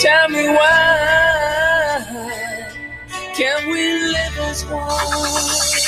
Tell 0.00 0.28
me 0.30 0.48
why 0.48 2.04
can't 3.34 3.66
we 3.66 3.94
live 4.12 4.38
as 4.38 4.64
one? 4.66 5.81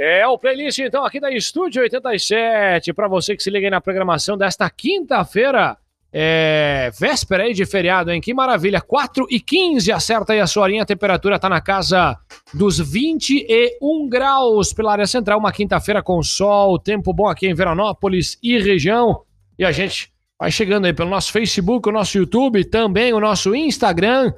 É 0.00 0.24
o 0.28 0.38
playlist, 0.38 0.78
então, 0.78 1.04
aqui 1.04 1.18
da 1.18 1.28
Estúdio 1.28 1.82
87, 1.82 2.92
para 2.92 3.08
você 3.08 3.34
que 3.34 3.42
se 3.42 3.50
liga 3.50 3.66
aí 3.66 3.70
na 3.70 3.80
programação 3.80 4.38
desta 4.38 4.70
quinta-feira, 4.70 5.76
é, 6.12 6.88
véspera 6.96 7.42
aí 7.42 7.52
de 7.52 7.66
feriado, 7.66 8.12
hein? 8.12 8.20
Que 8.20 8.32
maravilha, 8.32 8.80
4 8.80 9.26
e 9.28 9.40
15, 9.40 9.90
acerta 9.90 10.34
aí 10.34 10.40
a 10.40 10.46
sua 10.46 10.68
linha, 10.68 10.84
a 10.84 10.86
temperatura 10.86 11.36
tá 11.36 11.48
na 11.48 11.60
casa 11.60 12.16
dos 12.54 12.78
21 12.78 14.08
graus 14.08 14.72
pela 14.72 14.92
área 14.92 15.06
central, 15.06 15.40
uma 15.40 15.50
quinta-feira 15.50 16.00
com 16.00 16.22
sol, 16.22 16.78
tempo 16.78 17.12
bom 17.12 17.26
aqui 17.26 17.48
em 17.48 17.54
Veranópolis 17.54 18.38
e 18.40 18.56
região, 18.56 19.22
e 19.58 19.64
a 19.64 19.72
gente 19.72 20.12
vai 20.38 20.52
chegando 20.52 20.84
aí 20.84 20.92
pelo 20.92 21.10
nosso 21.10 21.32
Facebook, 21.32 21.88
o 21.88 21.92
nosso 21.92 22.16
YouTube, 22.16 22.64
também 22.66 23.12
o 23.12 23.18
nosso 23.18 23.52
Instagram, 23.52 24.32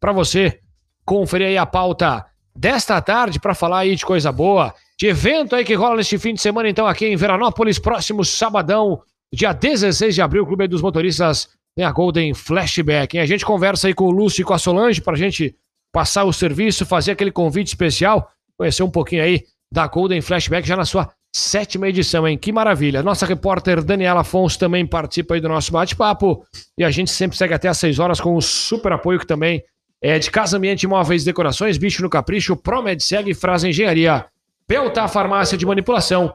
para 0.00 0.10
você 0.10 0.58
conferir 1.04 1.46
aí 1.46 1.56
a 1.56 1.64
pauta 1.64 2.26
desta 2.52 3.00
tarde 3.00 3.38
para 3.38 3.54
falar 3.54 3.78
aí 3.78 3.94
de 3.94 4.04
coisa 4.04 4.32
boa, 4.32 4.74
de 4.98 5.08
evento 5.08 5.56
aí 5.56 5.64
que 5.64 5.74
rola 5.74 5.96
neste 5.96 6.18
fim 6.18 6.34
de 6.34 6.40
semana, 6.40 6.68
então, 6.68 6.86
aqui 6.86 7.06
em 7.06 7.16
Veranópolis, 7.16 7.78
próximo 7.78 8.24
sabadão, 8.24 9.02
dia 9.32 9.52
16 9.52 10.14
de 10.14 10.22
abril, 10.22 10.44
o 10.44 10.46
Clube 10.46 10.68
dos 10.68 10.82
Motoristas 10.82 11.48
tem 11.76 11.84
a 11.84 11.90
Golden 11.90 12.32
Flashback. 12.34 13.16
Hein? 13.16 13.22
A 13.22 13.26
gente 13.26 13.44
conversa 13.44 13.88
aí 13.88 13.94
com 13.94 14.04
o 14.04 14.10
Lúcio 14.10 14.42
e 14.42 14.44
com 14.44 14.54
a 14.54 14.58
Solange 14.58 15.00
para 15.00 15.14
a 15.14 15.18
gente 15.18 15.56
passar 15.92 16.24
o 16.24 16.32
serviço, 16.32 16.86
fazer 16.86 17.12
aquele 17.12 17.32
convite 17.32 17.68
especial, 17.68 18.30
conhecer 18.56 18.82
um 18.82 18.90
pouquinho 18.90 19.22
aí 19.22 19.44
da 19.72 19.86
Golden 19.86 20.20
Flashback 20.20 20.66
já 20.66 20.76
na 20.76 20.84
sua 20.84 21.10
sétima 21.34 21.88
edição, 21.88 22.28
hein? 22.28 22.38
Que 22.38 22.52
maravilha. 22.52 23.02
Nossa 23.02 23.26
repórter 23.26 23.82
Daniela 23.82 24.20
Afonso 24.20 24.56
também 24.56 24.86
participa 24.86 25.34
aí 25.34 25.40
do 25.40 25.48
nosso 25.48 25.72
bate-papo 25.72 26.44
e 26.78 26.84
a 26.84 26.90
gente 26.90 27.10
sempre 27.10 27.36
segue 27.36 27.54
até 27.54 27.66
às 27.66 27.78
6 27.78 27.98
horas 27.98 28.20
com 28.20 28.36
o 28.36 28.40
super 28.40 28.92
apoio 28.92 29.18
que 29.18 29.26
também 29.26 29.64
é 30.00 30.18
de 30.18 30.30
Casa 30.30 30.56
Ambiente 30.56 30.86
Móveis 30.86 31.22
e 31.22 31.24
Decorações, 31.24 31.76
Bicho 31.76 32.02
no 32.02 32.10
Capricho, 32.10 32.56
Promed 32.56 33.02
Segue, 33.02 33.34
Frase 33.34 33.68
Engenharia, 33.68 34.26
Pelta 34.66 35.06
Farmácia 35.08 35.58
de 35.58 35.66
Manipulação, 35.66 36.34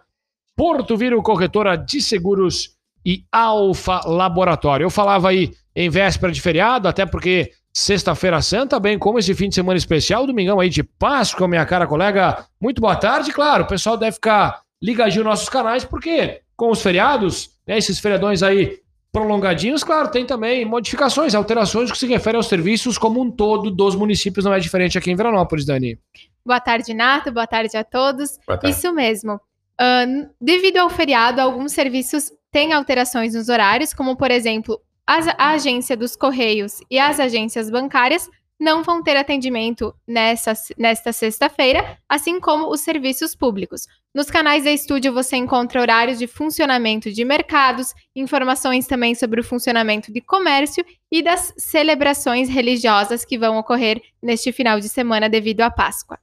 Porto 0.56 0.96
Viro 0.96 1.22
Corretora 1.24 1.76
de 1.76 2.02
Seguros 2.02 2.76
e 3.06 3.24
Alfa 3.32 4.02
Laboratório. 4.06 4.86
Eu 4.86 4.90
falava 4.90 5.30
aí 5.30 5.54
em 5.76 5.90
véspera 5.90 6.32
de 6.32 6.42
feriado, 6.42 6.88
até 6.88 7.06
porque 7.06 7.52
sexta-feira 7.74 8.42
santa, 8.42 8.80
bem 8.80 9.00
como 9.00 9.18
esse 9.18 9.34
fim 9.34 9.50
de 9.50 9.56
semana 9.56 9.78
especial, 9.78 10.28
domingão 10.28 10.60
aí 10.60 10.70
de 10.70 10.84
Páscoa, 10.84 11.48
minha 11.48 11.66
cara 11.66 11.88
colega. 11.88 12.46
Muito 12.60 12.82
boa 12.82 12.96
tarde, 12.96 13.32
claro, 13.32 13.64
o 13.64 13.68
pessoal 13.68 13.98
deve 13.98 14.14
ficar 14.14 14.62
ligadinho 14.82 15.24
nos 15.24 15.32
nossos 15.32 15.50
canais, 15.50 15.84
porque 15.84 16.42
com 16.56 16.72
os 16.72 16.82
feriados, 16.82 17.52
né, 17.66 17.78
esses 17.78 18.00
feriadões 18.00 18.44
aí 18.44 18.80
prolongadinhos, 19.12 19.84
claro, 19.84 20.10
tem 20.10 20.26
também 20.26 20.64
modificações, 20.66 21.34
alterações 21.36 21.92
que 21.92 21.98
se 21.98 22.06
referem 22.08 22.38
aos 22.38 22.48
serviços 22.48 22.98
como 22.98 23.22
um 23.22 23.32
todo 23.32 23.72
dos 23.72 23.96
municípios, 23.96 24.46
não 24.46 24.54
é 24.54 24.60
diferente 24.60 24.98
aqui 24.98 25.10
em 25.12 25.16
Veranópolis, 25.16 25.66
Dani. 25.66 26.00
Boa 26.46 26.60
tarde, 26.60 26.94
Nato. 26.94 27.32
Boa 27.32 27.48
tarde 27.48 27.76
a 27.76 27.84
todos. 27.84 28.38
Tarde. 28.46 28.70
Isso 28.70 28.94
mesmo. 28.94 29.40
Ahn, 29.80 30.28
devido 30.40 30.78
ao 30.78 30.90
feriado, 30.90 31.42
alguns 31.42 31.72
serviços 31.72 32.32
têm 32.52 32.74
alterações 32.74 33.34
nos 33.34 33.50
horários, 33.50 33.94
como, 33.94 34.16
por 34.16 34.30
exemplo, 34.32 34.80
as- 35.06 35.28
a 35.28 35.52
agência 35.52 35.96
dos 35.98 36.16
Correios 36.16 36.80
e 36.90 37.00
as 37.00 37.20
agências 37.20 37.70
bancárias 37.70 38.30
não 38.60 38.84
vão 38.84 39.02
ter 39.02 39.16
atendimento 39.16 39.96
nessa, 40.06 40.54
nesta 40.78 41.14
sexta-feira, 41.14 41.98
assim 42.10 42.40
como 42.40 42.70
os 42.70 42.82
serviços 42.82 43.34
públicos. 43.34 43.88
Nos 44.14 44.30
canais 44.30 44.66
da 44.66 44.72
estúdio 44.72 45.14
você 45.14 45.38
encontra 45.38 45.80
horários 45.80 46.20
de 46.20 46.28
funcionamento 46.28 47.12
de 47.12 47.24
mercados, 47.24 47.94
informações 48.16 48.86
também 48.86 49.16
sobre 49.16 49.40
o 49.40 49.44
funcionamento 49.44 50.12
de 50.12 50.20
comércio 50.20 50.84
e 51.12 51.24
das 51.24 51.54
celebrações 51.58 52.50
religiosas 52.50 53.24
que 53.24 53.38
vão 53.38 53.58
ocorrer 53.58 54.02
neste 54.22 54.52
final 54.52 54.80
de 54.80 54.90
semana 54.90 55.30
devido 55.30 55.62
à 55.62 55.72
Páscoa. 55.72 56.20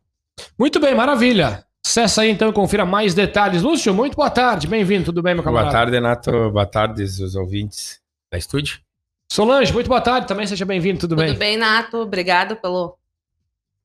Muito 0.59 0.79
bem, 0.79 0.95
maravilha. 0.95 1.65
Acesse 1.85 2.21
aí 2.21 2.31
então 2.31 2.51
e 2.51 2.53
confira 2.53 2.85
mais 2.85 3.15
detalhes. 3.15 3.63
Lúcio, 3.63 3.95
muito 3.95 4.17
boa 4.17 4.29
tarde, 4.29 4.67
bem-vindo, 4.67 5.07
tudo 5.07 5.23
bem, 5.23 5.35
meu 5.35 5.45
camarada? 5.45 5.71
Boa 5.71 5.81
tarde, 5.81 5.93
Renato. 5.93 6.51
Boa 6.51 6.67
tarde, 6.67 7.03
os 7.03 7.35
ouvintes 7.35 8.01
da 8.31 8.37
estúdio. 8.37 8.86
Solange, 9.31 9.73
muito 9.73 9.89
boa 9.89 10.01
tarde, 10.01 10.27
também 10.27 10.47
seja 10.47 10.65
bem-vindo, 10.65 11.01
tudo, 11.01 11.17
Tudo 11.17 11.25
bem? 11.25 11.35
bem? 11.35 11.57
Nato? 11.57 11.99
Obrigado 11.99 12.57
pelo 12.57 12.97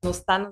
nos 0.02 0.18
estar 0.18 0.50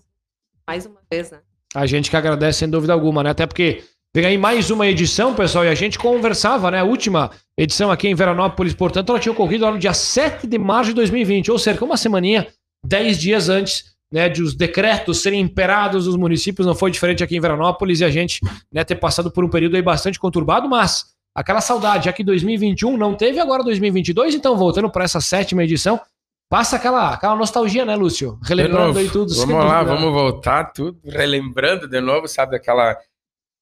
mais 0.67 0.87
uma 0.87 1.01
vez, 1.11 1.31
né? 1.31 1.41
A 1.75 1.87
gente 1.87 2.11
que 2.11 2.17
agradece 2.17 2.61
sem 2.61 2.69
dúvida 2.69 2.93
alguma, 2.93 3.23
né? 3.23 3.31
Até 3.31 3.47
porque 3.47 3.85
vem 4.15 4.27
aí 4.27 4.39
mais 4.39 4.71
uma 4.71 4.87
edição, 4.87 5.35
pessoal, 5.35 5.65
e 5.65 5.69
a 5.69 5.75
gente 5.75 5.99
conversava, 5.99 6.71
né? 6.71 6.81
A 6.81 6.85
última 6.85 7.31
edição 7.57 7.91
aqui 7.91 8.09
em 8.09 8.15
Veranópolis, 8.15 8.75
portanto, 8.75 9.11
ela 9.11 9.21
tinha 9.21 9.33
ocorrido 9.33 9.65
lá 9.65 9.71
no 9.71 9.79
dia 9.79 9.95
7 9.95 10.47
de 10.47 10.59
março 10.59 10.91
de 10.91 10.97
2020, 10.97 11.51
ou 11.51 11.59
cerca 11.59 11.85
uma 11.85 11.97
semaninha, 11.97 12.49
10 12.85 13.19
dias 13.19 13.49
antes, 13.49 13.91
né, 14.13 14.29
de 14.29 14.43
os 14.43 14.55
decretos 14.55 15.23
serem 15.23 15.41
imperados 15.41 16.07
nos 16.07 16.17
municípios, 16.17 16.67
não 16.67 16.75
foi 16.75 16.91
diferente 16.91 17.23
aqui 17.23 17.37
em 17.37 17.41
Veranópolis 17.41 18.01
e 18.01 18.05
a 18.05 18.11
gente, 18.11 18.41
né, 18.73 18.83
ter 18.83 18.97
passado 18.97 19.31
por 19.31 19.45
um 19.45 19.49
período 19.49 19.77
aí 19.77 19.83
bastante 19.83 20.19
conturbado, 20.19 20.69
mas 20.69 21.05
aquela 21.35 21.61
saudade, 21.61 22.07
já 22.07 22.13
que 22.13 22.25
2021 22.25 22.97
não 22.97 23.15
teve 23.15 23.39
agora 23.39 23.63
2022, 23.63 24.35
então 24.35 24.57
voltando 24.57 24.91
para 24.91 25.05
essa 25.05 25.21
sétima 25.21 25.65
edição, 25.65 26.01
passa 26.49 26.77
aquela, 26.77 27.15
aquela 27.15 27.37
nostalgia, 27.37 27.85
né, 27.85 27.95
Lúcio? 27.95 28.39
Relembrando 28.43 28.99
aí 28.99 29.09
tudo. 29.09 29.35
Vamos 29.35 29.65
lá, 29.65 29.83
vamos 29.83 30.13
voltar 30.13 30.65
tudo, 30.73 31.01
relembrando 31.05 31.89
de 31.89 32.01
novo, 32.01 32.27
sabe, 32.27 32.57
aquela, 32.57 32.97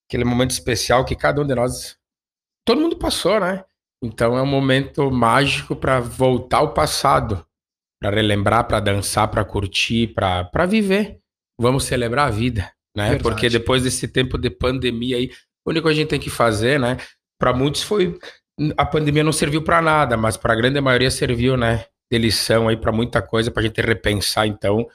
aquele 0.08 0.24
momento 0.24 0.50
especial 0.50 1.04
que 1.04 1.14
cada 1.14 1.40
um 1.40 1.46
de 1.46 1.54
nós, 1.54 1.96
todo 2.64 2.80
mundo 2.80 2.96
passou, 2.96 3.38
né? 3.40 3.64
Então 4.02 4.38
é 4.38 4.42
um 4.42 4.46
momento 4.46 5.10
mágico 5.10 5.74
para 5.74 6.00
voltar 6.00 6.58
ao 6.58 6.72
passado, 6.72 7.44
para 8.00 8.10
relembrar, 8.10 8.66
para 8.66 8.80
dançar, 8.80 9.28
para 9.28 9.44
curtir, 9.44 10.08
para 10.14 10.66
viver. 10.66 11.18
Vamos 11.60 11.84
celebrar 11.84 12.28
a 12.28 12.30
vida, 12.30 12.72
né? 12.96 13.10
Verdade. 13.10 13.22
Porque 13.22 13.48
depois 13.48 13.82
desse 13.82 14.06
tempo 14.06 14.38
de 14.38 14.48
pandemia 14.48 15.16
aí, 15.16 15.30
o 15.66 15.70
único 15.70 15.88
que 15.88 15.92
a 15.92 15.96
gente 15.96 16.08
tem 16.08 16.20
que 16.20 16.30
fazer, 16.30 16.78
né? 16.78 16.96
Para 17.38 17.52
muitos 17.52 17.82
foi 17.82 18.18
a 18.76 18.84
pandemia 18.84 19.22
não 19.22 19.32
serviu 19.32 19.62
para 19.62 19.80
nada, 19.80 20.16
mas 20.16 20.36
para 20.36 20.52
a 20.52 20.56
grande 20.56 20.80
maioria 20.80 21.10
serviu, 21.10 21.56
né? 21.56 21.84
De 22.10 22.18
lição 22.18 22.68
aí 22.68 22.76
para 22.76 22.90
muita 22.90 23.22
coisa, 23.22 23.50
para 23.50 23.62
a 23.62 23.66
gente 23.66 23.80
repensar. 23.80 24.46
Então, 24.46 24.86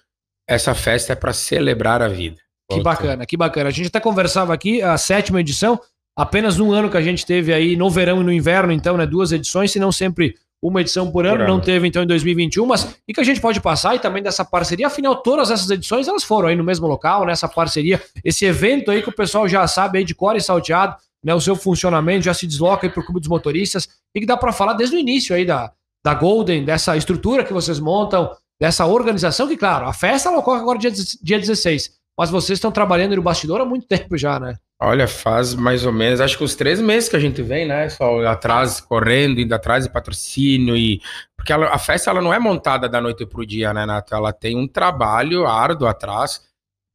essa 0.47 0.75
festa 0.75 1.13
é 1.13 1.15
para 1.15 1.31
celebrar 1.31 2.01
a 2.01 2.07
vida. 2.07 2.37
Que 2.71 2.81
bacana, 2.81 3.25
que 3.25 3.37
bacana. 3.37 3.69
A 3.69 3.71
gente 3.71 3.87
até 3.87 3.99
conversava 3.99 4.53
aqui, 4.53 4.81
a 4.81 4.97
sétima 4.97 5.39
edição, 5.39 5.79
apenas 6.17 6.59
um 6.59 6.71
ano 6.71 6.89
que 6.89 6.97
a 6.97 7.01
gente 7.01 7.25
teve 7.25 7.53
aí 7.53 7.75
no 7.75 7.89
verão 7.89 8.21
e 8.21 8.23
no 8.23 8.31
inverno, 8.31 8.73
então, 8.73 8.97
né? 8.97 9.05
Duas 9.05 9.31
edições, 9.31 9.71
se 9.71 9.79
não 9.79 9.91
sempre 9.91 10.35
uma 10.61 10.79
edição 10.79 11.11
por 11.11 11.25
ano, 11.25 11.35
Por 11.35 11.43
ano. 11.43 11.53
não 11.55 11.59
teve 11.59 11.85
então 11.87 12.03
em 12.03 12.07
2021, 12.07 12.65
mas 12.65 12.95
e 13.05 13.13
que 13.13 13.19
a 13.19 13.23
gente 13.23 13.41
pode 13.41 13.59
passar 13.59 13.95
e 13.95 13.99
também 13.99 14.23
dessa 14.23 14.45
parceria, 14.45 14.87
afinal, 14.87 15.17
todas 15.17 15.51
essas 15.51 15.69
edições 15.69 16.07
elas 16.07 16.23
foram 16.23 16.47
aí 16.47 16.55
no 16.55 16.63
mesmo 16.63 16.87
local, 16.87 17.25
nessa 17.25 17.49
parceria, 17.49 18.01
esse 18.23 18.45
evento 18.45 18.89
aí 18.89 19.01
que 19.01 19.09
o 19.09 19.13
pessoal 19.13 19.45
já 19.45 19.67
sabe 19.67 19.97
aí 19.97 20.05
de 20.05 20.15
cor 20.15 20.37
e 20.37 20.41
salteado, 20.41 20.95
né? 21.23 21.33
O 21.33 21.39
seu 21.41 21.55
funcionamento 21.55 22.25
já 22.25 22.33
se 22.33 22.45
desloca 22.47 22.85
aí 22.85 22.91
pro 22.91 23.03
Clube 23.03 23.19
dos 23.19 23.29
Motoristas 23.29 23.87
e 24.15 24.19
que 24.19 24.25
dá 24.25 24.35
para 24.37 24.51
falar 24.51 24.73
desde 24.73 24.95
o 24.95 24.99
início 24.99 25.35
aí 25.35 25.45
da, 25.45 25.71
da 26.03 26.13
Golden, 26.13 26.63
dessa 26.65 26.97
estrutura 26.97 27.43
que 27.43 27.53
vocês 27.53 27.79
montam, 27.79 28.35
dessa 28.59 28.85
organização, 28.85 29.47
que, 29.47 29.57
claro, 29.57 29.85
a 29.87 29.93
festa 29.93 30.29
ela 30.29 30.39
ocorre 30.39 30.61
agora 30.61 30.77
dia, 30.79 30.91
dia 30.91 31.39
16, 31.39 31.91
mas 32.17 32.29
vocês 32.29 32.57
estão 32.57 32.71
trabalhando 32.71 33.15
no 33.15 33.21
bastidor 33.21 33.61
há 33.61 33.65
muito 33.65 33.87
tempo 33.87 34.17
já, 34.17 34.39
né? 34.39 34.55
Olha, 34.81 35.07
faz 35.07 35.55
mais 35.55 35.85
ou 35.85 35.93
menos, 35.93 36.19
acho 36.19 36.37
que 36.37 36.43
uns 36.43 36.55
três 36.55 36.81
meses 36.81 37.07
que 37.07 37.15
a 37.15 37.19
gente 37.19 37.41
vem, 37.41 37.65
né? 37.65 37.87
Só 37.89 38.25
atrás, 38.25 38.81
correndo, 38.81 39.39
indo 39.39 39.53
atrás 39.55 39.85
de 39.85 39.89
patrocínio 39.89 40.75
e. 40.75 41.01
Porque 41.37 41.53
ela- 41.53 41.69
a 41.73 41.77
festa 41.79 42.09
ela 42.09 42.21
não 42.21 42.33
é 42.33 42.39
montada 42.39 42.89
da 42.89 42.99
noite 42.99 43.25
pro 43.25 43.45
dia, 43.45 43.73
né, 43.73 43.85
Nato? 43.85 44.13
Ela 44.13 44.33
tem 44.33 44.57
um 44.57 44.67
trabalho 44.67 45.47
árduo 45.47 45.87
atrás, 45.87 46.41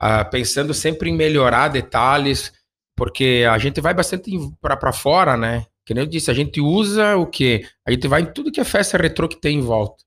ah, 0.01 0.23
pensando 0.25 0.75
sempre 0.75 1.09
em 1.11 1.17
melhorar 1.17 1.69
detalhes, 1.69 2.53
porque 2.99 3.47
a 3.49 3.57
gente 3.59 3.81
vai 3.81 3.95
bastante 3.95 4.31
para 4.61 4.93
fora, 4.93 5.37
né? 5.37 5.65
Que 5.87 5.95
nem 5.95 6.03
eu 6.03 6.11
disse, 6.11 6.31
a 6.31 6.35
gente 6.35 6.61
usa 6.61 7.17
o 7.17 7.25
quê? 7.25 7.65
A 7.87 7.93
gente 7.93 8.09
vai 8.09 8.23
em 8.23 8.33
tudo 8.33 8.51
que 8.51 8.61
é 8.61 8.65
festa 8.65 8.99
retrô 8.99 9.29
que 9.29 9.41
tem 9.41 9.59
em 9.59 9.63
volta, 9.63 10.03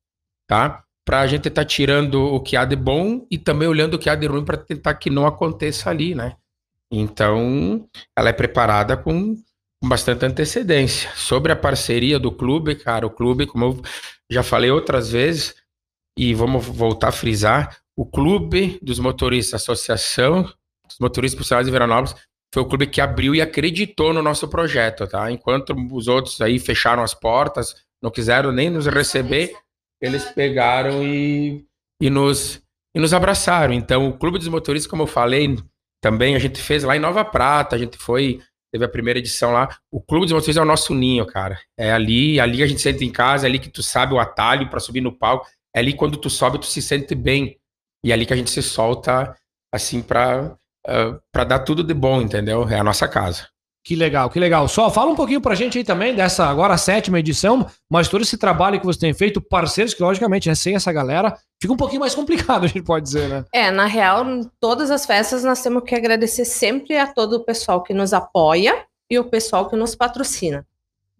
tá? 0.45 0.83
Pra 1.05 1.25
gente 1.25 1.47
estar 1.47 1.63
tirando 1.65 2.21
o 2.21 2.39
que 2.41 2.57
há 2.57 2.65
de 2.65 2.75
bom 2.75 3.25
e 3.31 3.37
também 3.37 3.67
olhando 3.67 3.93
o 3.93 3.99
que 3.99 4.09
há 4.09 4.15
de 4.15 4.27
ruim 4.27 4.43
para 4.43 4.57
tentar 4.57 4.93
que 4.95 5.09
não 5.09 5.25
aconteça 5.25 5.89
ali, 5.89 6.13
né? 6.13 6.35
Então, 6.91 7.87
ela 8.15 8.29
é 8.29 8.33
preparada 8.33 8.97
com 8.97 9.37
com 9.81 9.89
bastante 9.89 10.25
antecedência. 10.25 11.09
Sobre 11.15 11.51
a 11.51 11.55
parceria 11.55 12.19
do 12.19 12.31
clube, 12.31 12.75
cara, 12.75 13.07
o 13.07 13.09
clube, 13.09 13.47
como 13.47 13.65
eu 13.65 13.81
já 14.29 14.43
falei 14.43 14.69
outras 14.69 15.11
vezes, 15.11 15.55
e 16.15 16.33
vamos 16.35 16.65
voltar 16.65 17.07
a 17.07 17.11
frisar, 17.11 17.77
o 17.95 18.05
clube 18.05 18.77
dos 18.81 18.99
motoristas, 18.99 19.53
a 19.53 19.55
associação 19.55 20.43
dos 20.43 20.99
motoristas 20.99 21.35
profissionais 21.35 21.65
de 21.65 21.71
Veranópolis, 21.71 22.15
foi 22.53 22.63
o 22.63 22.65
clube 22.65 22.87
que 22.87 22.99
abriu 22.99 23.33
e 23.33 23.41
acreditou 23.41 24.13
no 24.13 24.21
nosso 24.21 24.47
projeto, 24.47 25.07
tá? 25.07 25.31
Enquanto 25.31 25.73
os 25.91 26.07
outros 26.07 26.41
aí 26.41 26.59
fecharam 26.59 27.01
as 27.01 27.13
portas, 27.13 27.75
não 28.01 28.11
quiseram 28.11 28.51
nem 28.51 28.69
nos 28.69 28.87
receber, 28.87 29.55
eles 30.01 30.25
pegaram 30.25 31.03
e, 31.03 31.63
e, 32.01 32.09
nos, 32.09 32.61
e 32.93 32.99
nos 32.99 33.13
abraçaram. 33.13 33.73
Então, 33.73 34.09
o 34.09 34.17
Clube 34.17 34.37
dos 34.37 34.47
Motoristas, 34.47 34.89
como 34.89 35.03
eu 35.03 35.07
falei, 35.07 35.55
também 36.01 36.35
a 36.35 36.39
gente 36.39 36.61
fez 36.61 36.83
lá 36.83 36.95
em 36.95 36.99
Nova 36.99 37.23
Prata, 37.23 37.75
a 37.75 37.79
gente 37.79 37.97
foi, 37.97 38.41
teve 38.71 38.83
a 38.83 38.89
primeira 38.89 39.19
edição 39.19 39.53
lá. 39.53 39.77
O 39.91 40.01
Clube 40.01 40.25
dos 40.25 40.33
Motoristas 40.33 40.57
é 40.57 40.61
o 40.61 40.65
nosso 40.65 40.93
ninho, 40.93 41.25
cara. 41.25 41.59
É 41.77 41.91
ali, 41.91 42.39
ali 42.39 42.63
a 42.63 42.67
gente 42.67 42.81
senta 42.81 43.05
em 43.05 43.11
casa, 43.11 43.45
é 43.45 43.49
ali 43.49 43.59
que 43.59 43.69
tu 43.69 43.83
sabe 43.83 44.13
o 44.13 44.19
atalho 44.19 44.69
para 44.69 44.79
subir 44.79 45.01
no 45.01 45.15
palco. 45.15 45.47
É 45.73 45.79
ali 45.79 45.93
quando 45.93 46.17
tu 46.17 46.29
sobe, 46.29 46.59
tu 46.59 46.65
se 46.65 46.81
sente 46.81 47.15
bem. 47.15 47.57
E 48.03 48.11
é 48.11 48.13
ali 48.13 48.25
que 48.25 48.33
a 48.33 48.35
gente 48.35 48.49
se 48.49 48.63
solta, 48.63 49.37
assim, 49.71 50.01
para 50.01 50.57
uh, 50.87 51.19
pra 51.31 51.43
dar 51.43 51.59
tudo 51.59 51.83
de 51.83 51.93
bom, 51.93 52.21
entendeu? 52.21 52.67
É 52.69 52.79
a 52.79 52.83
nossa 52.83 53.07
casa. 53.07 53.47
Que 53.83 53.95
legal, 53.95 54.29
que 54.29 54.39
legal. 54.39 54.67
Só 54.67 54.91
fala 54.91 55.09
um 55.09 55.15
pouquinho 55.15 55.41
pra 55.41 55.55
gente 55.55 55.75
aí 55.79 55.83
também 55.83 56.13
dessa 56.15 56.45
agora 56.45 56.77
sétima 56.77 57.17
edição, 57.19 57.65
mas 57.89 58.07
todo 58.07 58.21
esse 58.21 58.37
trabalho 58.37 58.79
que 58.79 58.85
você 58.85 58.99
tem 58.99 59.11
feito, 59.11 59.41
parceiros 59.41 59.95
que 59.95 60.03
logicamente, 60.03 60.47
né, 60.47 60.53
sem 60.53 60.75
essa 60.75 60.93
galera, 60.93 61.35
fica 61.59 61.73
um 61.73 61.77
pouquinho 61.77 62.01
mais 62.01 62.13
complicado, 62.13 62.63
a 62.65 62.67
gente 62.67 62.83
pode 62.83 63.05
dizer, 63.05 63.27
né? 63.27 63.43
É, 63.51 63.71
na 63.71 63.87
real, 63.87 64.23
em 64.23 64.47
todas 64.59 64.91
as 64.91 65.03
festas 65.03 65.43
nós 65.43 65.63
temos 65.63 65.83
que 65.83 65.95
agradecer 65.95 66.45
sempre 66.45 66.95
a 66.95 67.07
todo 67.07 67.37
o 67.37 67.43
pessoal 67.43 67.81
que 67.81 67.91
nos 67.91 68.13
apoia 68.13 68.83
e 69.09 69.17
o 69.17 69.23
pessoal 69.23 69.67
que 69.67 69.75
nos 69.75 69.95
patrocina. 69.95 70.63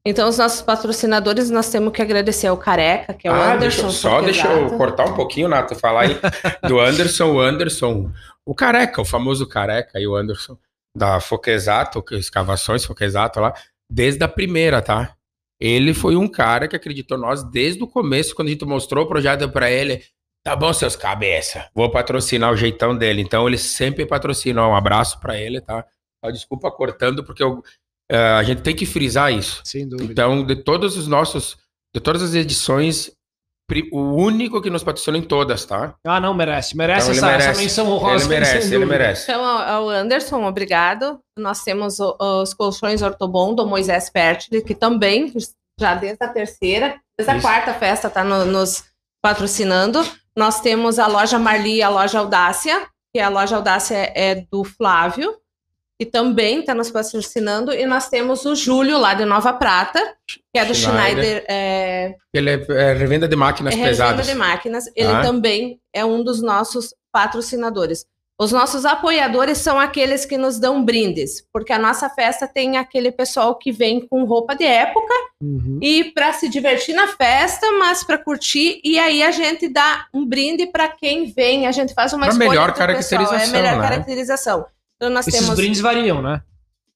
Então, 0.06 0.28
os 0.28 0.38
nossos 0.40 0.64
patrocinadores, 0.64 1.52
nós 1.52 1.70
temos 1.70 1.94
que 1.94 2.02
agradecer 2.02 2.48
ao 2.48 2.58
Careca, 2.58 3.14
que 3.14 3.28
é 3.28 3.32
o 3.32 3.36
Ah, 3.36 3.54
Anderson. 3.54 3.60
deixa 3.60 3.82
eu- 3.84 3.92
só 3.92 4.22
deixa 4.22 4.48
eu 4.48 4.70
cortar 4.78 5.08
um 5.08 5.14
pouquinho, 5.14 5.48
Nato, 5.48 5.76
falar 5.76 6.02
aí 6.02 6.18
do 6.68 6.80
Anderson, 6.80 7.34
o 7.34 7.40
Anderson, 7.40 8.10
o 8.46 8.56
careca, 8.56 9.02
o 9.02 9.06
famoso 9.06 9.48
careca 9.48 9.98
aí, 9.98 10.08
o 10.08 10.16
Anderson, 10.16 10.58
da 10.96 11.20
Foquesato, 11.20 12.02
que- 12.04 12.16
escavações 12.16 12.84
Foquesato 12.86 13.40
lá, 13.40 13.54
desde 13.90 14.24
a 14.24 14.28
primeira, 14.28 14.82
tá? 14.82 15.16
Ele 15.60 15.94
foi 15.94 16.16
um 16.16 16.28
cara 16.28 16.68
que 16.68 16.76
acreditou 16.76 17.18
nós 17.18 17.44
desde 17.44 17.84
o 17.84 17.88
começo, 17.88 18.34
quando 18.36 18.48
a 18.48 18.52
gente 18.52 18.66
mostrou 18.66 19.06
o 19.06 19.08
projeto 19.08 19.48
pra 19.50 19.70
ele. 19.70 20.04
Tá 20.44 20.56
bom, 20.56 20.74
seus 20.74 20.96
cabeça, 20.96 21.70
vou 21.76 21.92
patrocinar 21.92 22.52
o 22.52 22.58
jeitão 22.58 22.98
dele. 22.98 23.22
Então 23.22 23.48
ele 23.48 23.60
sempre 23.60 24.06
patrocinou. 24.08 24.72
Um 24.72 24.76
abraço 24.76 25.20
pra 25.20 25.38
ele, 25.38 25.62
tá? 25.62 25.86
Desculpa 26.34 26.72
cortando, 26.72 27.24
porque 27.24 27.44
eu- 27.44 27.64
eh, 28.12 28.18
a 28.18 28.42
gente 28.42 28.64
tem 28.64 28.76
que 28.76 28.88
frisar 28.88 29.32
isso. 29.32 29.62
Sem 29.64 29.88
dúvida. 29.88 30.12
Então, 30.12 30.44
de 30.44 30.56
todos 30.56 30.98
os 30.98 31.08
nossos, 31.08 31.58
de 31.94 32.02
todas 32.02 32.24
as 32.24 32.34
edições, 32.34 33.12
o 33.92 34.16
único 34.16 34.62
que 34.62 34.70
nos 34.70 34.84
patrocina 34.84 35.18
em 35.18 35.22
todas, 35.22 35.66
tá? 35.66 35.96
Ah, 36.06 36.20
não, 36.20 36.34
merece. 36.34 36.76
Merece, 36.76 37.12
Então, 37.12 37.12
ele 37.12 37.20
essa, 37.20 37.28
essa 37.36 37.44
merece. 37.46 37.62
menção 37.62 37.88
honrosa. 37.92 38.26
Ele 38.26 38.34
merece, 38.40 38.76
ele 38.76 38.86
merece. 38.86 39.32
Então, 39.32 39.44
ao 39.46 39.90
Anderson, 39.90 40.44
obrigado. 40.46 41.20
Nós 41.38 41.64
temos 41.64 41.98
os 42.00 42.54
colchões 42.54 43.02
Ortobon 43.02 43.54
do 43.56 43.66
Moisés 43.66 44.10
Pertile, 44.10 44.62
que 44.62 44.76
também, 44.76 45.32
já 45.80 45.96
desde 45.96 46.24
a 46.24 46.28
terceira, 46.28 46.96
desde 47.18 47.32
a 47.34 47.38
Isso. 47.38 47.48
quarta 47.48 47.74
festa, 47.74 48.08
está 48.08 48.24
nos 48.24 48.84
patrocinando. 49.24 50.04
Nós 50.38 50.60
temos 50.62 51.00
a 51.00 51.08
loja 51.08 51.38
Marli 51.40 51.76
e 51.78 51.82
a 51.84 51.90
loja 51.90 52.20
Audácia, 52.20 52.88
que 53.14 53.20
a 53.20 53.30
loja 53.30 53.56
Audácia 53.58 54.12
é 54.16 54.36
do 54.52 54.64
Flávio, 54.64 55.36
que 56.02 56.06
também 56.08 56.62
está 56.62 56.74
nos 56.74 56.90
patrocinando. 56.90 57.72
E 57.72 57.86
nós 57.86 58.10
temos 58.10 58.44
o 58.44 58.56
Júlio, 58.56 58.98
lá 58.98 59.14
de 59.14 59.24
Nova 59.24 59.54
Prata, 59.54 60.00
que 60.52 60.58
é 60.60 60.66
do 60.66 60.74
Schneider. 60.74 61.24
Schneider. 61.24 61.46
é, 61.48 62.16
Ele 62.34 62.50
é, 62.50 62.66
é 62.70 62.94
revenda 62.94 63.28
de 63.28 63.36
máquinas 63.36 63.72
é 63.72 63.78
revenda 63.78 63.92
pesadas. 63.92 64.26
de 64.26 64.34
máquinas. 64.34 64.86
Ele 64.96 65.12
Tá. 65.12 65.22
também 65.22 65.80
é 65.94 66.04
um 66.04 66.24
dos 66.24 66.42
nossos 66.42 66.92
patrocinadores. 67.14 68.04
Os 68.40 68.52
nossos 68.52 68.84
apoiadores 68.84 69.60
são 69.60 69.80
aqueles 69.80 70.26
que 70.26 70.40
nos 70.40 70.58
dão 70.58 70.84
brindes, 70.84 71.46
porque 71.54 71.72
a 71.72 71.78
nossa 71.78 72.10
festa 72.10 72.48
tem 72.48 72.78
aquele 72.78 73.12
pessoal 73.12 73.54
que 73.54 73.72
vem 73.72 74.02
com 74.08 74.24
roupa 74.24 74.56
de 74.56 74.64
época 74.64 75.14
Uhum. 75.40 75.78
e 75.84 76.06
para 76.06 76.34
se 76.34 76.50
divertir 76.50 76.96
na 76.96 77.10
festa, 77.10 77.72
mas 77.74 78.04
para 78.04 78.18
curtir. 78.18 78.82
E 78.84 78.98
aí 78.98 79.22
a 79.22 79.30
gente 79.30 79.68
dá 79.70 80.08
um 80.12 80.26
brinde 80.26 80.66
para 80.66 80.88
quem 80.88 81.32
vem. 81.32 81.68
A 81.68 81.72
gente 81.72 81.94
faz 81.94 82.12
uma 82.14 82.22
Pra 82.26 82.30
escolha 82.30 82.50
melhor 82.50 82.74
pro 82.74 82.74
pessoal, 82.88 82.90
É 82.90 83.26
caracterização, 83.28 83.52
melhor 83.62 83.78
né? 83.78 83.84
caracterização. 83.88 84.66
Então 85.02 85.10
nós 85.10 85.28
Esses 85.28 85.42
temos 85.42 85.56
brindes 85.56 85.82
variam, 85.82 86.22
né? 86.22 86.44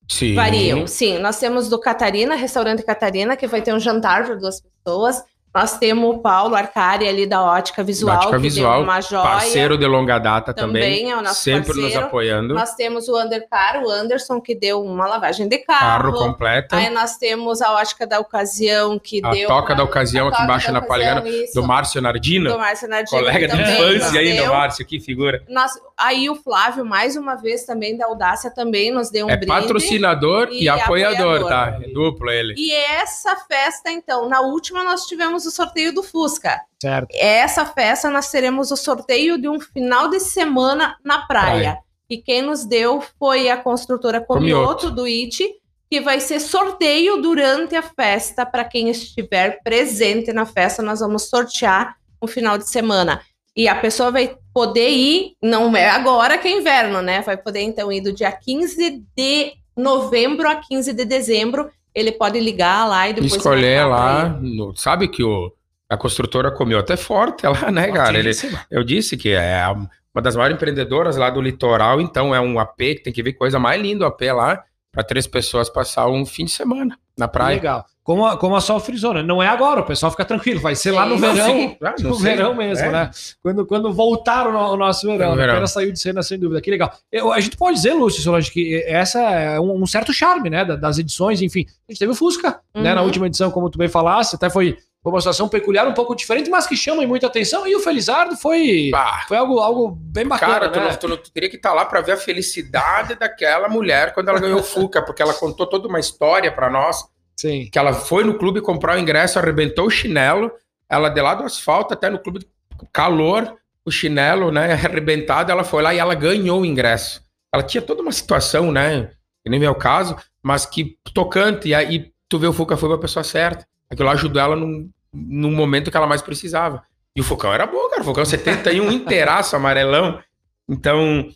Sim. 0.07 0.35
Variam, 0.35 0.85
sim. 0.85 1.17
Nós 1.17 1.39
temos 1.39 1.67
do 1.67 1.79
Catarina, 1.79 2.35
restaurante 2.35 2.83
Catarina, 2.83 3.35
que 3.35 3.47
vai 3.47 3.63
ter 3.63 3.73
um 3.73 3.79
jantar 3.79 4.25
para 4.25 4.35
duas 4.35 4.61
pessoas. 4.61 5.23
Nós 5.55 5.77
temos 5.77 6.09
o 6.15 6.17
Paulo 6.19 6.53
Arcari 6.53 7.07
ali 7.07 7.25
da 7.25 7.41
Ótica 7.41 7.81
Visual, 7.81 8.17
Ótica 8.17 8.37
Visual, 8.37 8.81
uma 8.83 8.99
joia. 8.99 9.23
Parceiro 9.23 9.77
de 9.77 9.85
longa 9.87 10.19
data 10.19 10.53
também. 10.53 10.83
Também 10.83 11.11
é 11.11 11.15
o 11.17 11.21
nosso 11.21 11.41
sempre 11.41 11.69
nos 11.73 11.81
parceiro. 11.83 12.05
apoiando. 12.07 12.53
Nós 12.53 12.75
temos 12.75 13.07
o 13.07 13.17
Undercar, 13.17 13.81
o 13.81 13.89
Anderson, 13.89 14.41
que 14.41 14.53
deu 14.53 14.83
uma 14.83 15.07
lavagem 15.07 15.47
de 15.47 15.59
Carro 15.59 16.11
carro. 16.11 16.25
completo. 16.27 16.75
Aí 16.75 16.89
nós 16.89 17.15
temos 17.15 17.61
a 17.61 17.71
Ótica 17.73 18.05
da 18.05 18.19
Ocasião, 18.19 18.99
que 18.99 19.21
A 19.23 19.31
deu... 19.31 19.47
Toca 19.47 19.69
uma- 19.71 19.75
da 19.77 19.83
Ocasião 19.85 20.27
a 20.27 20.31
aqui 20.31 20.43
embaixo 20.43 20.71
na 20.73 20.81
isso, 21.25 21.53
do 21.53 21.63
Márcio 21.65 22.01
Nardino. 22.01 22.49
do 22.51 22.57
Márcio 22.57 22.89
Nardino, 22.89 23.17
Colega 23.21 23.47
de 23.47 23.61
infância 23.61 23.97
nos 24.11 24.15
ainda, 24.17 24.41
deu. 24.41 24.53
Márcio, 24.53 24.85
que 24.85 24.99
figura. 24.99 25.41
Nós, 25.47 25.71
aí 25.97 26.29
o 26.29 26.35
Flávio, 26.35 26.83
mais 26.83 27.15
uma 27.15 27.35
vez, 27.35 27.63
também 27.63 27.95
da 27.97 28.07
Audácia, 28.07 28.51
também 28.53 28.91
nos 28.91 29.09
deu 29.09 29.25
um 29.25 29.29
é 29.29 29.37
brinde. 29.37 29.53
patrocinador 29.53 30.49
e, 30.51 30.63
e 30.63 30.69
apoiador, 30.69 31.37
apoiador. 31.43 31.49
tá? 31.49 31.77
É 31.81 31.87
duplo 31.93 32.29
ele. 32.29 32.55
E 32.57 32.73
essa 32.73 33.37
festa, 33.47 33.89
então, 33.89 34.27
na 34.27 34.41
última 34.41 34.83
nós 34.83 35.05
tivemos 35.05 35.44
o 35.45 35.51
sorteio 35.51 35.93
do 35.93 36.03
Fusca. 36.03 36.61
Certo. 36.81 37.07
Essa 37.13 37.65
festa 37.65 38.09
nós 38.09 38.29
teremos 38.29 38.71
o 38.71 38.77
sorteio 38.77 39.39
de 39.39 39.47
um 39.47 39.59
final 39.59 40.09
de 40.09 40.19
semana 40.19 40.97
na 41.03 41.25
praia. 41.25 41.61
Praia. 41.61 41.79
E 42.09 42.17
quem 42.17 42.41
nos 42.41 42.65
deu 42.65 43.01
foi 43.17 43.49
a 43.49 43.57
construtora 43.57 44.21
Comioto, 44.21 44.89
Comioto. 44.89 44.91
do 44.91 45.07
IT, 45.07 45.55
que 45.89 46.01
vai 46.01 46.19
ser 46.19 46.39
sorteio 46.39 47.21
durante 47.21 47.75
a 47.75 47.81
festa 47.81 48.45
para 48.45 48.63
quem 48.63 48.89
estiver 48.89 49.61
presente 49.63 50.31
na 50.31 50.45
festa. 50.45 50.83
Nós 50.83 50.99
vamos 50.99 51.29
sortear 51.29 51.95
um 52.21 52.27
final 52.27 52.57
de 52.57 52.69
semana. 52.69 53.21
E 53.55 53.67
a 53.67 53.75
pessoa 53.75 54.11
vai 54.11 54.37
poder 54.53 54.89
ir, 54.89 55.35
não 55.41 55.75
é 55.75 55.89
agora 55.89 56.37
que 56.37 56.47
é 56.47 56.51
inverno, 56.51 57.01
né? 57.01 57.21
Vai 57.21 57.37
poder 57.37 57.61
então 57.61 57.91
ir 57.91 58.01
do 58.01 58.11
dia 58.11 58.31
15 58.31 59.03
de 59.15 59.53
novembro 59.75 60.47
a 60.47 60.55
15 60.55 60.91
de 60.93 61.05
dezembro. 61.05 61.71
Ele 61.95 62.11
pode 62.11 62.39
ligar 62.39 62.85
lá 62.87 63.07
e 63.09 63.13
depois 63.13 63.33
Escolher 63.35 63.85
lá. 63.87 64.27
no- 64.41 64.75
sabe 64.75 65.07
que 65.07 65.23
o, 65.23 65.51
a 65.89 65.95
construtora 65.95 66.51
Comioto 66.51 66.91
é 66.91 66.97
forte 66.97 67.47
lá, 67.47 67.71
né, 67.71 67.89
cara? 67.91 68.19
Ele, 68.19 68.31
eu 68.69 68.83
disse 68.83 69.15
que 69.15 69.29
é 69.29 69.65
uma 70.13 70.21
das 70.21 70.35
maiores 70.35 70.55
empreendedoras 70.57 71.15
lá 71.15 71.29
do 71.29 71.41
litoral, 71.41 72.01
então 72.01 72.35
é 72.35 72.39
um 72.39 72.59
AP 72.59 72.77
que 72.77 73.03
tem 73.03 73.13
que 73.13 73.23
ver 73.23 73.33
coisa 73.33 73.57
mais 73.57 73.81
linda 73.81 74.03
o 74.03 74.07
AP 74.07 74.21
lá, 74.33 74.63
para 74.95 75.03
três 75.03 75.27
pessoas 75.27 75.69
passar 75.69 76.07
um 76.07 76.25
fim 76.25 76.45
de 76.45 76.51
semana 76.51 76.97
na 77.15 77.27
praia. 77.27 77.55
Legal. 77.57 77.85
Como 78.03 78.23
a, 78.25 78.37
como 78.37 78.55
a 78.55 78.61
Sol 78.61 78.79
frisou, 78.79 79.13
né? 79.15 79.23
Não 79.23 79.41
é 79.41 79.47
agora, 79.47 79.81
o 79.81 79.83
pessoal 79.83 80.11
fica 80.11 80.23
tranquilo, 80.23 80.59
vai 80.61 80.75
ser 80.75 80.91
lá 80.91 81.05
no 81.07 81.17
verão. 81.17 81.45
Sim, 81.47 81.75
ah, 81.83 81.95
No 81.99 82.13
sei. 82.15 82.23
verão 82.35 82.53
mesmo, 82.55 82.85
É. 82.85 82.91
né? 82.91 83.11
Quando, 83.41 83.65
quando 83.65 83.91
voltar 83.91 84.47
o, 84.47 84.73
o 84.73 84.77
nosso 84.77 85.07
verão. 85.07 85.31
No 85.31 85.35
né? 85.37 85.47
verão. 85.47 85.65
Saiu 85.67 85.91
de 85.91 85.99
cena, 85.99 86.21
sem 86.23 86.37
dúvida. 86.39 86.61
Que 86.61 86.69
legal. 86.71 86.91
Eu- 87.11 87.31
a 87.33 87.39
gente 87.39 87.57
pode 87.57 87.77
dizer, 87.77 87.93
Lúcio 87.93 88.21
Solange, 88.21 88.51
que 88.51 88.83
essa 88.87 89.19
é 89.19 89.59
um, 89.59 89.81
um 89.81 89.87
certo 89.87 90.13
charme, 90.13 90.49
né? 90.51 90.63
da- 90.63 90.75
Das 90.75 90.97
edições, 90.99 91.41
enfim. 91.41 91.65
A 91.89 91.91
gente 91.91 91.99
teve 91.99 92.11
o 92.11 92.15
Fusca, 92.15 92.59
né? 92.75 92.93
Na 92.93 93.01
Uhum. 93.01 93.07
última 93.07 93.25
edição, 93.25 93.49
como 93.49 93.69
tu 93.71 93.77
bem 93.79 93.87
falaste, 93.89 94.35
até 94.35 94.49
foi, 94.49 94.77
foi 95.05 95.11
uma 95.13 95.21
situação 95.21 95.47
peculiar, 95.47 95.87
um 95.87 95.93
pouco 95.93 96.15
diferente, 96.15 96.49
mas 96.49 96.65
que 96.65 96.75
chama 96.75 97.05
muita 97.05 97.27
atenção. 97.27 97.67
E 97.67 97.75
o 97.75 97.79
Felizardo 97.79 98.35
foi, 98.35 98.89
Pá, 98.91 99.23
foi 99.27 99.37
algo, 99.37 99.59
algo 99.59 99.91
bem 99.91 100.25
bacana, 100.27 100.53
Cara, 100.53 100.69
tu, 100.69 100.79
né? 100.79 100.89
não, 100.89 100.95
tu 100.95 101.07
não- 101.07 101.17
tu 101.17 101.31
teria 101.31 101.47
que 101.47 101.57
estar 101.57 101.73
lá 101.75 101.85
para 101.85 102.01
ver 102.01 102.13
a 102.13 102.17
felicidade 102.17 103.13
daquela 103.19 103.69
mulher 103.69 104.15
quando 104.15 104.29
ela 104.29 104.39
ganhou 104.39 104.61
o 104.61 104.63
Fuca, 104.63 105.03
porque 105.03 105.21
ela 105.21 105.35
contou 105.35 105.67
toda 105.67 105.87
uma 105.87 105.99
história 105.99 106.51
para 106.51 106.71
nós, 106.71 107.05
Sim. 107.37 107.69
que 107.71 107.77
ela 107.77 107.93
foi 107.93 108.23
no 108.23 108.33
clube 108.39 108.61
comprar 108.61 108.95
o 108.95 108.99
ingresso, 108.99 109.37
arrebentou 109.37 109.85
o 109.85 109.91
chinelo, 109.91 110.51
ela 110.89 111.07
de 111.09 111.21
lá 111.21 111.35
do 111.35 111.43
asfalto 111.43 111.93
até 111.93 112.09
no 112.09 112.17
clube, 112.17 112.43
calor, 112.91 113.55
o 113.85 113.91
chinelo, 113.91 114.51
né, 114.51 114.73
arrebentado, 114.73 115.51
ela 115.51 115.63
foi 115.63 115.83
lá 115.83 115.93
e 115.93 115.99
ela 115.99 116.15
ganhou 116.15 116.61
o 116.61 116.65
ingresso. 116.65 117.21
Ela 117.53 117.61
tinha 117.61 117.81
toda 117.83 118.01
uma 118.01 118.11
situação, 118.11 118.71
né, 118.71 119.11
que 119.43 119.51
nem 119.51 119.63
é 119.63 119.69
o 119.69 119.75
caso, 119.75 120.15
mas 120.41 120.65
que 120.65 120.97
tocante, 121.13 121.67
e 121.69 121.75
aí 121.75 122.11
tu 122.27 122.39
vê 122.39 122.47
o 122.47 122.53
Fuca 122.53 122.75
foi 122.75 122.89
pra 122.89 122.97
pessoa 122.97 123.23
certa. 123.23 123.67
Aquilo 123.87 124.07
lá 124.07 124.13
ajudou 124.13 124.41
ela 124.41 124.55
num, 124.55 124.89
num 125.15 125.51
momento 125.51 125.89
que 125.89 125.97
ela 125.97 126.07
mais 126.07 126.21
precisava. 126.21 126.83
E 127.15 127.21
o 127.21 127.23
Fucão 127.23 127.53
era 127.53 127.65
bom, 127.65 127.89
cara. 127.89 128.01
O 128.01 128.05
Fucão 128.05 128.25
71 128.25 128.91
inteiraço, 128.91 129.55
amarelão. 129.55 130.19
Então, 130.67 131.29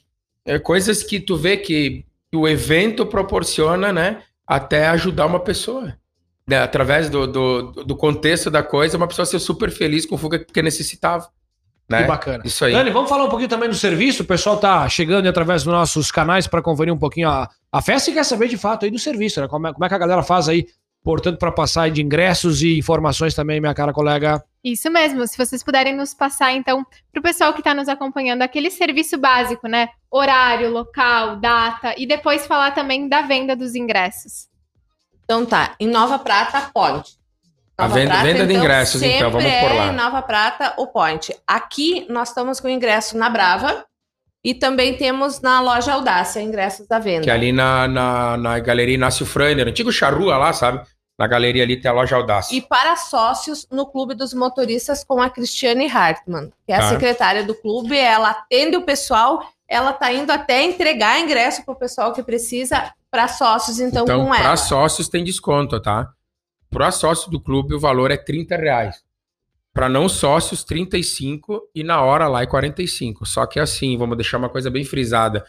é 0.46 0.60
coisas 0.60 1.04
que 1.04 1.20
tu 1.20 1.38
vê 1.38 1.58
que, 1.58 2.06
que 2.30 2.38
o 2.38 2.48
evento 2.48 3.06
proporciona, 3.06 3.94
né? 3.94 4.22
Até 4.46 4.88
ajudar 4.90 5.26
uma 5.26 5.40
pessoa. 5.40 5.96
Né, 6.48 6.58
Através 6.58 7.10
do, 7.10 7.28
do, 7.28 7.62
do 7.84 7.96
contexto 7.96 8.50
da 8.50 8.64
coisa, 8.64 8.98
uma 8.98 9.08
pessoa 9.08 9.26
ser 9.26 9.40
super 9.40 9.70
feliz 9.70 10.06
com 10.06 10.16
o 10.16 10.18
Fuca 10.18 10.40
porque 10.40 10.62
necessitava. 10.62 11.30
Né? 11.90 12.02
Que 12.02 12.08
bacana. 12.08 12.44
Isso 12.46 12.66
aí. 12.66 12.74
Dani, 12.74 12.92
vamos 12.92 13.10
falar 13.10 13.26
um 13.26 13.30
pouquinho 13.30 13.50
também 13.50 13.68
do 13.68 13.76
serviço. 13.76 14.22
O 14.24 14.26
pessoal 14.26 14.58
tá 14.58 14.88
chegando 14.88 15.28
através 15.28 15.64
dos 15.64 15.74
nossos 15.74 16.12
canais 16.12 16.46
para 16.46 16.62
conferir 16.62 16.94
um 16.94 16.98
pouquinho 16.98 17.30
a, 17.30 17.50
A 17.72 17.82
festa 17.82 18.12
quer 18.12 18.24
saber 18.24 18.48
de 18.48 18.58
fato 18.58 18.86
aí 18.86 18.92
do 18.92 19.00
serviço, 19.00 19.42
né? 19.42 19.48
Como 19.48 19.68
é, 19.68 19.74
como 19.74 19.84
é 19.84 19.88
que 19.88 19.96
a 19.96 19.98
galera 19.98 20.22
faz 20.22 20.48
aí, 20.48 20.68
portanto, 21.04 21.38
para 21.38 21.52
passar 21.52 21.90
de 21.90 22.02
ingressos 22.02 22.62
e 22.62 22.78
informações 22.78 23.34
também, 23.34 23.60
minha 23.60 23.74
cara 23.74 23.94
colega. 23.94 24.44
Isso 24.64 24.90
mesmo. 24.92 25.26
Se 25.26 25.38
vocês 25.38 25.64
puderem 25.64 25.96
nos 25.96 26.14
passar, 26.14 26.52
então, 26.54 26.86
para 27.12 27.20
o 27.20 27.24
pessoal 27.24 27.54
que 27.54 27.60
está 27.60 27.74
nos 27.74 27.88
acompanhando, 27.88 28.42
aquele 28.42 28.70
serviço 28.70 29.18
básico, 29.18 29.68
né? 29.68 29.90
Horário, 30.12 30.70
local, 30.70 31.38
data, 31.38 31.96
e 31.98 32.06
depois 32.06 32.46
falar 32.46 32.72
também 32.72 33.08
da 33.08 33.22
venda 33.22 33.56
dos 33.56 33.76
ingressos. 33.76 34.50
Então 35.24 35.46
tá, 35.46 35.76
em 35.80 35.88
Nova 35.88 36.20
Prata, 36.20 36.70
Point. 36.74 37.18
A 37.78 37.88
venda- 37.88 38.22
venda 38.22 38.46
de 38.46 38.54
ingressos, 38.54 39.02
então, 39.02 39.32
vamos 39.32 39.46
por 39.48 39.74
lá. 39.74 39.86
É 39.86 39.90
em 39.90 39.96
Nova 39.96 40.22
Prata, 40.22 40.74
o 40.78 40.88
Point. 40.88 41.34
Aqui 41.48 42.06
nós 42.10 42.30
estamos 42.30 42.60
com 42.60 42.68
ingresso 42.68 43.18
na 43.18 43.30
Brava 43.30 43.86
e 44.44 44.54
também 44.54 44.96
temos 44.98 45.42
na 45.42 45.60
loja 45.62 45.94
Audácia 45.94 46.42
ingressos 46.42 46.88
da 46.88 47.00
venda. 47.00 47.24
Que 47.24 47.30
é 47.30 47.34
ali 47.34 47.52
na, 47.52 47.88
na, 47.88 48.38
na 48.38 48.60
Galeria 48.60 48.96
Inácio 48.96 49.26
Freiner, 49.26 49.68
antigo 49.68 49.92
charrua 49.92 50.38
lá, 50.38 50.54
sabe? 50.54 50.82
Na 51.18 51.28
galeria 51.28 51.64
ali 51.64 51.76
tem 51.76 51.92
a 51.92 51.94
loja 51.94 52.16
Audácia. 52.16 52.56
E 52.56 52.62
para 52.62 52.96
sócios 52.96 53.68
no 53.70 53.86
Clube 53.86 54.16
dos 54.16 54.34
Motoristas 54.34 55.04
com 55.04 55.22
a 55.22 55.30
Cristiane 55.30 55.86
Hartmann, 55.92 56.50
que 56.66 56.72
é 56.72 56.76
a 56.78 56.80
Tá. 56.80 56.90
secretária 56.90 57.44
do 57.44 57.54
clube, 57.54 57.98
ela 57.98 58.30
atende 58.30 58.78
o 58.78 58.84
pessoal, 58.84 59.44
ela 59.68 59.92
tá 59.92 60.14
indo 60.14 60.32
até 60.32 60.64
entregar 60.64 61.20
ingresso 61.20 61.66
pro 61.66 61.76
pessoal 61.76 62.14
que 62.14 62.24
precisa 62.24 62.94
para 63.12 63.28
sócios, 63.28 63.82
então, 63.82 64.04
Então, 64.04 64.24
com 64.26 64.34
ela. 64.34 64.44
para 64.44 64.56
sócios 64.58 65.10
tem 65.10 65.22
desconto, 65.24 65.78
tá? 65.82 66.08
Para 66.70 66.90
sócio 66.92 67.30
do 67.30 67.42
clube, 67.42 67.74
o 67.76 67.80
valor 67.80 68.12
é 68.12 68.16
30 68.18 68.56
reais. 68.56 69.04
Para 69.80 69.88
não 69.88 70.10
sócios, 70.10 70.62
35 70.66 71.70
e 71.74 71.86
na 71.86 72.02
hora 72.02 72.28
lá 72.28 72.42
é 72.42 72.46
45. 72.46 73.26
Só 73.26 73.46
que 73.46 73.62
assim, 73.62 73.98
vamos 73.98 74.18
deixar 74.18 74.38
uma 74.38 74.50
coisa 74.50 74.70
bem 74.70 74.84
frisada. 74.84 75.46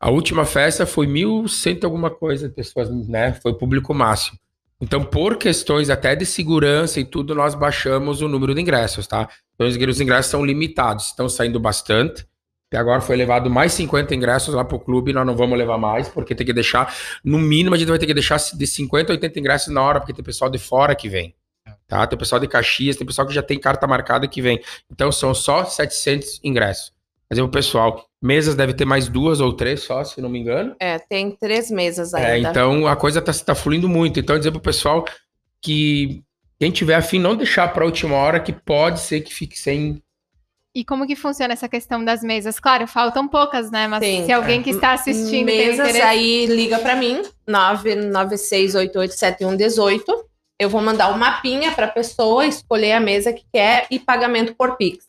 A 0.00 0.10
última 0.10 0.44
festa 0.44 0.84
foi 0.84 1.06
1.100 1.06 1.78
e 1.80 1.84
alguma 1.84 2.10
coisa 2.10 2.48
pessoas, 2.48 2.90
né? 3.06 3.32
Foi 3.34 3.52
o 3.52 3.54
público 3.54 3.94
máximo. 3.94 4.36
Então, 4.80 5.04
por 5.04 5.36
questões 5.36 5.88
até 5.88 6.16
de 6.16 6.26
segurança 6.26 6.98
e 6.98 7.04
tudo, 7.04 7.32
nós 7.32 7.54
baixamos 7.54 8.20
o 8.20 8.26
número 8.26 8.56
de 8.56 8.60
ingressos, 8.60 9.06
tá? 9.06 9.28
Então, 9.54 9.68
os 9.68 9.76
os 9.76 10.00
ingressos 10.00 10.32
são 10.32 10.44
limitados, 10.44 11.06
estão 11.06 11.28
saindo 11.28 11.60
bastante. 11.60 12.26
Até 12.66 12.76
agora 12.76 13.00
foi 13.00 13.14
levado 13.14 13.48
mais 13.48 13.72
50 13.74 14.12
ingressos 14.16 14.52
lá 14.52 14.64
pro 14.64 14.80
clube, 14.80 15.12
nós 15.12 15.24
não 15.24 15.36
vamos 15.36 15.56
levar 15.56 15.78
mais, 15.78 16.08
porque 16.08 16.34
tem 16.34 16.44
que 16.44 16.52
deixar, 16.52 16.92
no 17.24 17.38
mínimo, 17.38 17.76
a 17.76 17.78
gente 17.78 17.86
vai 17.86 18.00
ter 18.00 18.06
que 18.06 18.14
deixar 18.14 18.40
de 18.52 18.66
50 18.66 19.12
a 19.12 19.14
80 19.14 19.38
ingressos 19.38 19.72
na 19.72 19.80
hora, 19.80 20.00
porque 20.00 20.12
tem 20.12 20.24
pessoal 20.24 20.50
de 20.50 20.58
fora 20.58 20.92
que 20.96 21.08
vem. 21.08 21.36
Tá? 21.90 22.06
Tem 22.06 22.16
pessoal 22.16 22.40
de 22.40 22.46
Caxias, 22.46 22.94
tem 22.94 23.04
pessoal 23.04 23.26
que 23.26 23.34
já 23.34 23.42
tem 23.42 23.58
carta 23.58 23.84
marcada 23.84 24.28
que 24.28 24.40
vem. 24.40 24.62
Então 24.88 25.10
são 25.10 25.34
só 25.34 25.64
700 25.64 26.38
ingressos. 26.44 26.92
Mas 27.28 27.36
o 27.40 27.48
pessoal, 27.48 28.06
mesas 28.22 28.54
deve 28.54 28.72
ter 28.74 28.84
mais 28.84 29.08
duas 29.08 29.40
ou 29.40 29.52
três 29.52 29.82
só, 29.82 30.04
se 30.04 30.20
não 30.20 30.28
me 30.28 30.38
engano. 30.38 30.76
É, 30.78 31.00
tem 31.00 31.32
três 31.32 31.68
mesas 31.68 32.14
É, 32.14 32.30
ainda. 32.32 32.50
então 32.50 32.86
a 32.86 32.94
coisa 32.94 33.20
tá, 33.20 33.32
tá 33.32 33.56
fluindo 33.56 33.88
muito. 33.88 34.20
Então 34.20 34.38
dizer 34.38 34.52
pro 34.52 34.60
pessoal 34.60 35.04
que 35.60 36.22
quem 36.60 36.70
tiver 36.70 36.94
afim, 36.94 37.18
não 37.18 37.34
deixar 37.34 37.66
pra 37.72 37.84
última 37.84 38.14
hora, 38.14 38.38
que 38.38 38.52
pode 38.52 39.00
ser 39.00 39.22
que 39.22 39.34
fique 39.34 39.58
sem. 39.58 40.00
E 40.72 40.84
como 40.84 41.08
que 41.08 41.16
funciona 41.16 41.54
essa 41.54 41.68
questão 41.68 42.04
das 42.04 42.22
mesas? 42.22 42.60
Claro, 42.60 42.86
faltam 42.86 43.26
poucas, 43.26 43.68
né? 43.72 43.88
Mas 43.88 44.04
Sim. 44.04 44.26
se 44.26 44.32
alguém 44.32 44.62
que 44.62 44.70
está 44.70 44.92
assistindo 44.92 45.46
tem 45.46 45.66
mesas 45.66 45.88
interesse... 45.88 46.06
aí 46.06 46.46
liga 46.46 46.78
para 46.78 46.94
mim 46.94 47.20
996887118 47.48 50.29
eu 50.60 50.68
vou 50.68 50.80
mandar 50.80 51.12
um 51.12 51.18
mapinha 51.18 51.72
para 51.72 51.86
a 51.86 51.90
pessoa 51.90 52.46
escolher 52.46 52.92
a 52.92 53.00
mesa 53.00 53.32
que 53.32 53.44
quer 53.52 53.86
e 53.90 53.98
pagamento 53.98 54.54
por 54.54 54.76
Pix 54.76 55.06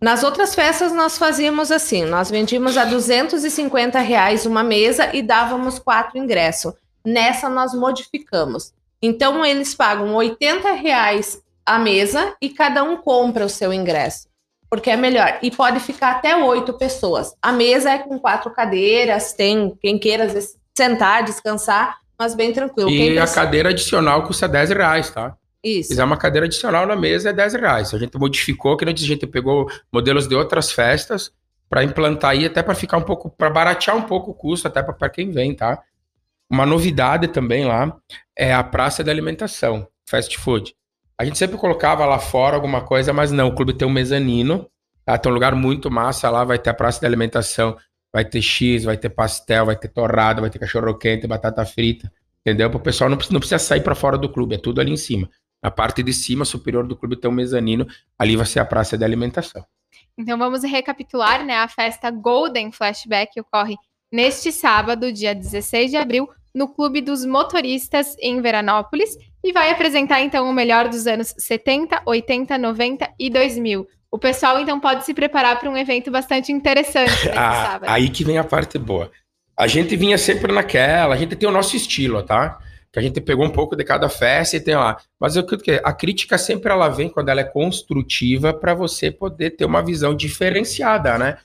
nas 0.00 0.22
outras 0.22 0.54
festas 0.54 0.92
nós 0.92 1.18
fazíamos 1.18 1.70
assim 1.70 2.04
nós 2.04 2.30
vendíamos 2.30 2.76
a 2.78 2.84
250 2.84 3.98
reais 3.98 4.46
uma 4.46 4.62
mesa 4.62 5.14
e 5.14 5.20
dávamos 5.20 5.78
quatro 5.78 6.16
ingressos 6.16 6.72
nessa 7.04 7.48
nós 7.48 7.74
modificamos 7.74 8.72
então 9.02 9.44
eles 9.44 9.74
pagam 9.74 10.14
80 10.14 10.72
reais 10.72 11.42
a 11.66 11.78
mesa 11.78 12.34
e 12.40 12.48
cada 12.48 12.82
um 12.82 12.96
compra 12.96 13.44
o 13.44 13.50
seu 13.50 13.72
ingresso 13.72 14.32
porque 14.72 14.88
é 14.88 14.96
melhor. 14.96 15.38
E 15.42 15.50
pode 15.50 15.80
ficar 15.80 16.12
até 16.12 16.34
oito 16.34 16.72
pessoas. 16.72 17.36
A 17.42 17.52
mesa 17.52 17.90
é 17.90 17.98
com 17.98 18.18
quatro 18.18 18.50
cadeiras, 18.50 19.34
tem 19.34 19.76
quem 19.82 19.98
queira 19.98 20.26
vezes, 20.26 20.56
sentar, 20.74 21.24
descansar, 21.24 21.98
mas 22.22 22.34
bem 22.36 22.52
tranquilo. 22.52 22.88
Quem 22.88 23.14
E 23.14 23.18
a 23.18 23.26
cadeira 23.26 23.70
adicional 23.70 24.22
custa 24.24 24.46
10 24.48 24.70
reais, 24.70 25.10
tá? 25.10 25.36
Isso. 25.64 25.90
fizer 25.90 26.04
uma 26.04 26.16
cadeira 26.16 26.46
adicional 26.46 26.86
na 26.86 26.96
mesa 26.96 27.30
é 27.30 27.32
10 27.32 27.54
reais. 27.54 27.94
A 27.94 27.98
gente 27.98 28.16
modificou, 28.18 28.76
que 28.76 28.84
a 28.84 28.92
gente 28.92 29.26
pegou 29.26 29.68
modelos 29.92 30.26
de 30.26 30.34
outras 30.34 30.72
festas 30.72 31.32
para 31.68 31.84
implantar 31.84 32.32
aí, 32.32 32.46
até 32.46 32.62
para 32.62 32.74
ficar 32.74 32.96
um 32.96 33.02
pouco, 33.02 33.30
para 33.30 33.48
baratear 33.48 33.96
um 33.96 34.02
pouco 34.02 34.32
o 34.32 34.34
custo, 34.34 34.68
até 34.68 34.82
para 34.82 35.08
quem 35.08 35.30
vem, 35.30 35.54
tá? 35.54 35.80
Uma 36.50 36.66
novidade 36.66 37.28
também 37.28 37.64
lá 37.64 37.96
é 38.36 38.52
a 38.52 38.62
praça 38.62 39.02
de 39.02 39.10
alimentação, 39.10 39.86
fast 40.04 40.36
food. 40.38 40.74
A 41.16 41.24
gente 41.24 41.38
sempre 41.38 41.56
colocava 41.56 42.04
lá 42.04 42.18
fora 42.18 42.56
alguma 42.56 42.82
coisa, 42.82 43.12
mas 43.12 43.30
não, 43.32 43.48
o 43.48 43.54
clube 43.54 43.72
tem 43.72 43.86
um 43.86 43.92
mezanino, 43.92 44.68
tá? 45.04 45.16
Tem 45.16 45.30
um 45.30 45.34
lugar 45.34 45.54
muito 45.54 45.90
massa 45.90 46.28
lá, 46.28 46.44
vai 46.44 46.58
ter 46.58 46.70
a 46.70 46.74
praça 46.74 47.00
de 47.00 47.06
alimentação, 47.06 47.76
vai 48.12 48.24
ter 48.24 48.42
X, 48.42 48.84
vai 48.84 48.96
ter 48.96 49.10
pastel, 49.10 49.66
vai 49.66 49.76
ter 49.76 49.88
torrada, 49.88 50.40
vai 50.40 50.50
ter 50.50 50.58
cachorro 50.58 50.94
quente, 50.98 51.26
batata 51.26 51.64
frita, 51.64 52.12
entendeu? 52.40 52.68
Para 52.68 52.76
o 52.76 52.82
pessoal 52.82 53.08
não 53.08 53.18
não 53.30 53.40
precisa 53.40 53.58
sair 53.58 53.80
para 53.80 53.94
fora 53.94 54.18
do 54.18 54.28
clube, 54.28 54.54
é 54.54 54.58
tudo 54.58 54.80
ali 54.80 54.92
em 54.92 54.96
cima. 54.96 55.28
Na 55.62 55.70
parte 55.70 56.02
de 56.02 56.12
cima, 56.12 56.44
superior 56.44 56.86
do 56.86 56.96
clube, 56.96 57.16
tem 57.16 57.30
um 57.30 57.34
mezanino, 57.34 57.86
ali 58.18 58.36
vai 58.36 58.44
ser 58.44 58.58
a 58.58 58.64
praça 58.64 58.98
de 58.98 59.04
alimentação. 59.04 59.64
Então 60.18 60.36
vamos 60.36 60.62
recapitular, 60.62 61.44
né? 61.44 61.56
A 61.56 61.68
festa 61.68 62.10
Golden 62.10 62.72
Flashback 62.72 63.40
ocorre 63.40 63.76
neste 64.10 64.52
sábado, 64.52 65.12
dia 65.12 65.34
16 65.34 65.90
de 65.90 65.96
abril, 65.96 66.28
no 66.54 66.68
Clube 66.68 67.00
dos 67.00 67.24
Motoristas 67.24 68.14
em 68.20 68.40
Veranópolis 68.42 69.16
e 69.42 69.52
vai 69.52 69.70
apresentar 69.70 70.20
então 70.20 70.48
o 70.48 70.52
melhor 70.52 70.88
dos 70.88 71.06
anos 71.06 71.34
70, 71.38 72.02
80, 72.04 72.58
90 72.58 73.14
e 73.18 73.30
2000. 73.30 73.86
O 74.12 74.18
pessoal 74.18 74.60
então 74.60 74.78
pode 74.78 75.06
se 75.06 75.14
preparar 75.14 75.58
para 75.58 75.70
um 75.70 75.76
evento 75.76 76.10
bastante 76.10 76.52
interessante 76.52 77.30
Ah, 77.34 77.80
aí 77.86 78.10
que 78.10 78.22
vem 78.22 78.36
a 78.36 78.44
parte 78.44 78.78
boa. 78.78 79.10
A 79.56 79.66
gente 79.66 79.96
vinha 79.96 80.18
sempre 80.18 80.52
naquela, 80.52 81.14
a 81.14 81.16
gente 81.16 81.34
tem 81.34 81.48
o 81.48 81.52
nosso 81.52 81.74
estilo, 81.74 82.22
tá? 82.22 82.58
Que 82.92 82.98
a 82.98 83.02
gente 83.02 83.22
pegou 83.22 83.46
um 83.46 83.50
pouco 83.50 83.74
de 83.74 83.82
cada 83.84 84.10
festa 84.10 84.56
e 84.56 84.60
tem 84.60 84.76
lá. 84.76 84.98
Mas 85.18 85.34
eu 85.34 85.46
que 85.46 85.80
a 85.82 85.92
crítica 85.94 86.36
sempre 86.36 86.70
ela 86.70 86.90
vem 86.90 87.08
quando 87.08 87.30
ela 87.30 87.40
é 87.40 87.44
construtiva 87.44 88.52
para 88.52 88.74
você 88.74 89.10
poder 89.10 89.52
ter 89.52 89.64
uma 89.64 89.82
visão 89.82 90.14
diferenciada, 90.14 91.16
né? 91.16 91.38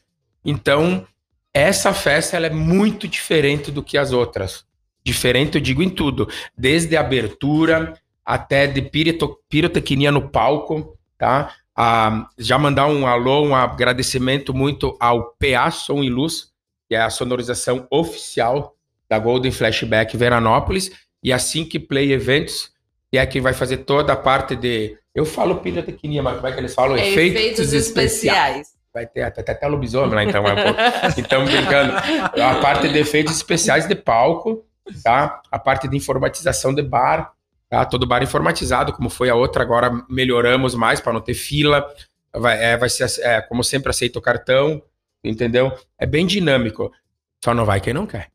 Então, 0.43 1.07
essa 1.53 1.93
festa 1.93 2.35
ela 2.35 2.47
é 2.47 2.49
muito 2.49 3.07
diferente 3.07 3.71
do 3.71 3.81
que 3.81 3.97
as 3.97 4.11
outras. 4.11 4.65
Diferente, 5.05 5.55
eu 5.55 5.61
digo 5.61 5.81
em 5.81 5.89
tudo, 5.89 6.27
desde 6.57 6.97
a 6.97 6.99
abertura 6.99 7.93
até 8.25 8.67
de 8.67 8.81
pirito- 8.81 9.39
pirotecnia 9.47 10.11
no 10.11 10.29
palco, 10.29 10.97
tá? 11.17 11.53
Ah, 11.79 12.27
já 12.39 12.57
mandar 12.57 12.87
um 12.87 13.05
alô, 13.05 13.43
um 13.43 13.55
agradecimento 13.55 14.51
muito 14.51 14.97
ao 14.99 15.35
PA 15.39 15.69
Som 15.69 16.03
e 16.03 16.09
Luz, 16.09 16.47
que 16.89 16.95
é 16.95 17.01
a 17.01 17.09
sonorização 17.11 17.85
oficial 17.91 18.75
da 19.07 19.19
Golden 19.19 19.51
Flashback 19.51 20.17
Veranópolis, 20.17 20.91
e 21.23 21.31
a 21.31 21.37
Sync 21.37 21.77
Play 21.79 22.11
Eventos, 22.11 22.71
que 23.11 23.17
é 23.17 23.25
quem 23.27 23.41
vai 23.41 23.53
fazer 23.53 23.77
toda 23.77 24.13
a 24.13 24.15
parte 24.15 24.55
de. 24.55 24.97
Eu 25.13 25.23
falo 25.23 25.57
pirotecnia, 25.57 26.23
mas 26.23 26.35
como 26.37 26.47
é 26.47 26.51
que 26.51 26.59
eles 26.59 26.73
falam? 26.73 26.97
É 26.97 27.09
efeitos 27.09 27.73
especiais. 27.73 28.69
Vai 28.91 29.05
ter 29.05 29.21
até, 29.21 29.41
até, 29.41 29.51
até 29.51 29.67
lobisomem 29.67 30.15
lá, 30.15 30.23
então. 30.23 30.43
Pouco. 30.43 31.19
Então, 31.19 31.45
brincando. 31.45 31.93
A 31.93 32.55
parte 32.59 32.89
de 32.89 32.97
efeitos 32.97 33.35
especiais 33.35 33.87
de 33.87 33.93
palco, 33.93 34.65
tá? 35.03 35.41
A 35.51 35.59
parte 35.59 35.87
de 35.87 35.95
informatização 35.95 36.73
de 36.73 36.81
bar, 36.81 37.33
tá? 37.69 37.85
Todo 37.85 38.05
bar 38.07 38.23
informatizado, 38.23 38.93
como 38.93 39.09
foi 39.09 39.29
a 39.29 39.35
outra, 39.35 39.61
agora 39.63 39.91
melhoramos 40.09 40.75
mais 40.75 40.99
para 40.99 41.13
não 41.13 41.21
ter 41.21 41.33
fila. 41.33 41.85
Vai, 42.33 42.63
é, 42.63 42.77
vai 42.77 42.89
ser, 42.89 43.07
é, 43.21 43.41
como 43.41 43.63
sempre, 43.63 43.89
aceita 43.89 44.19
o 44.19 44.21
cartão, 44.21 44.81
entendeu? 45.23 45.71
É 45.97 46.05
bem 46.05 46.25
dinâmico. 46.25 46.91
Só 47.43 47.53
não 47.53 47.65
vai 47.65 47.79
quem 47.81 47.93
não 47.93 48.05
quer. 48.05 48.29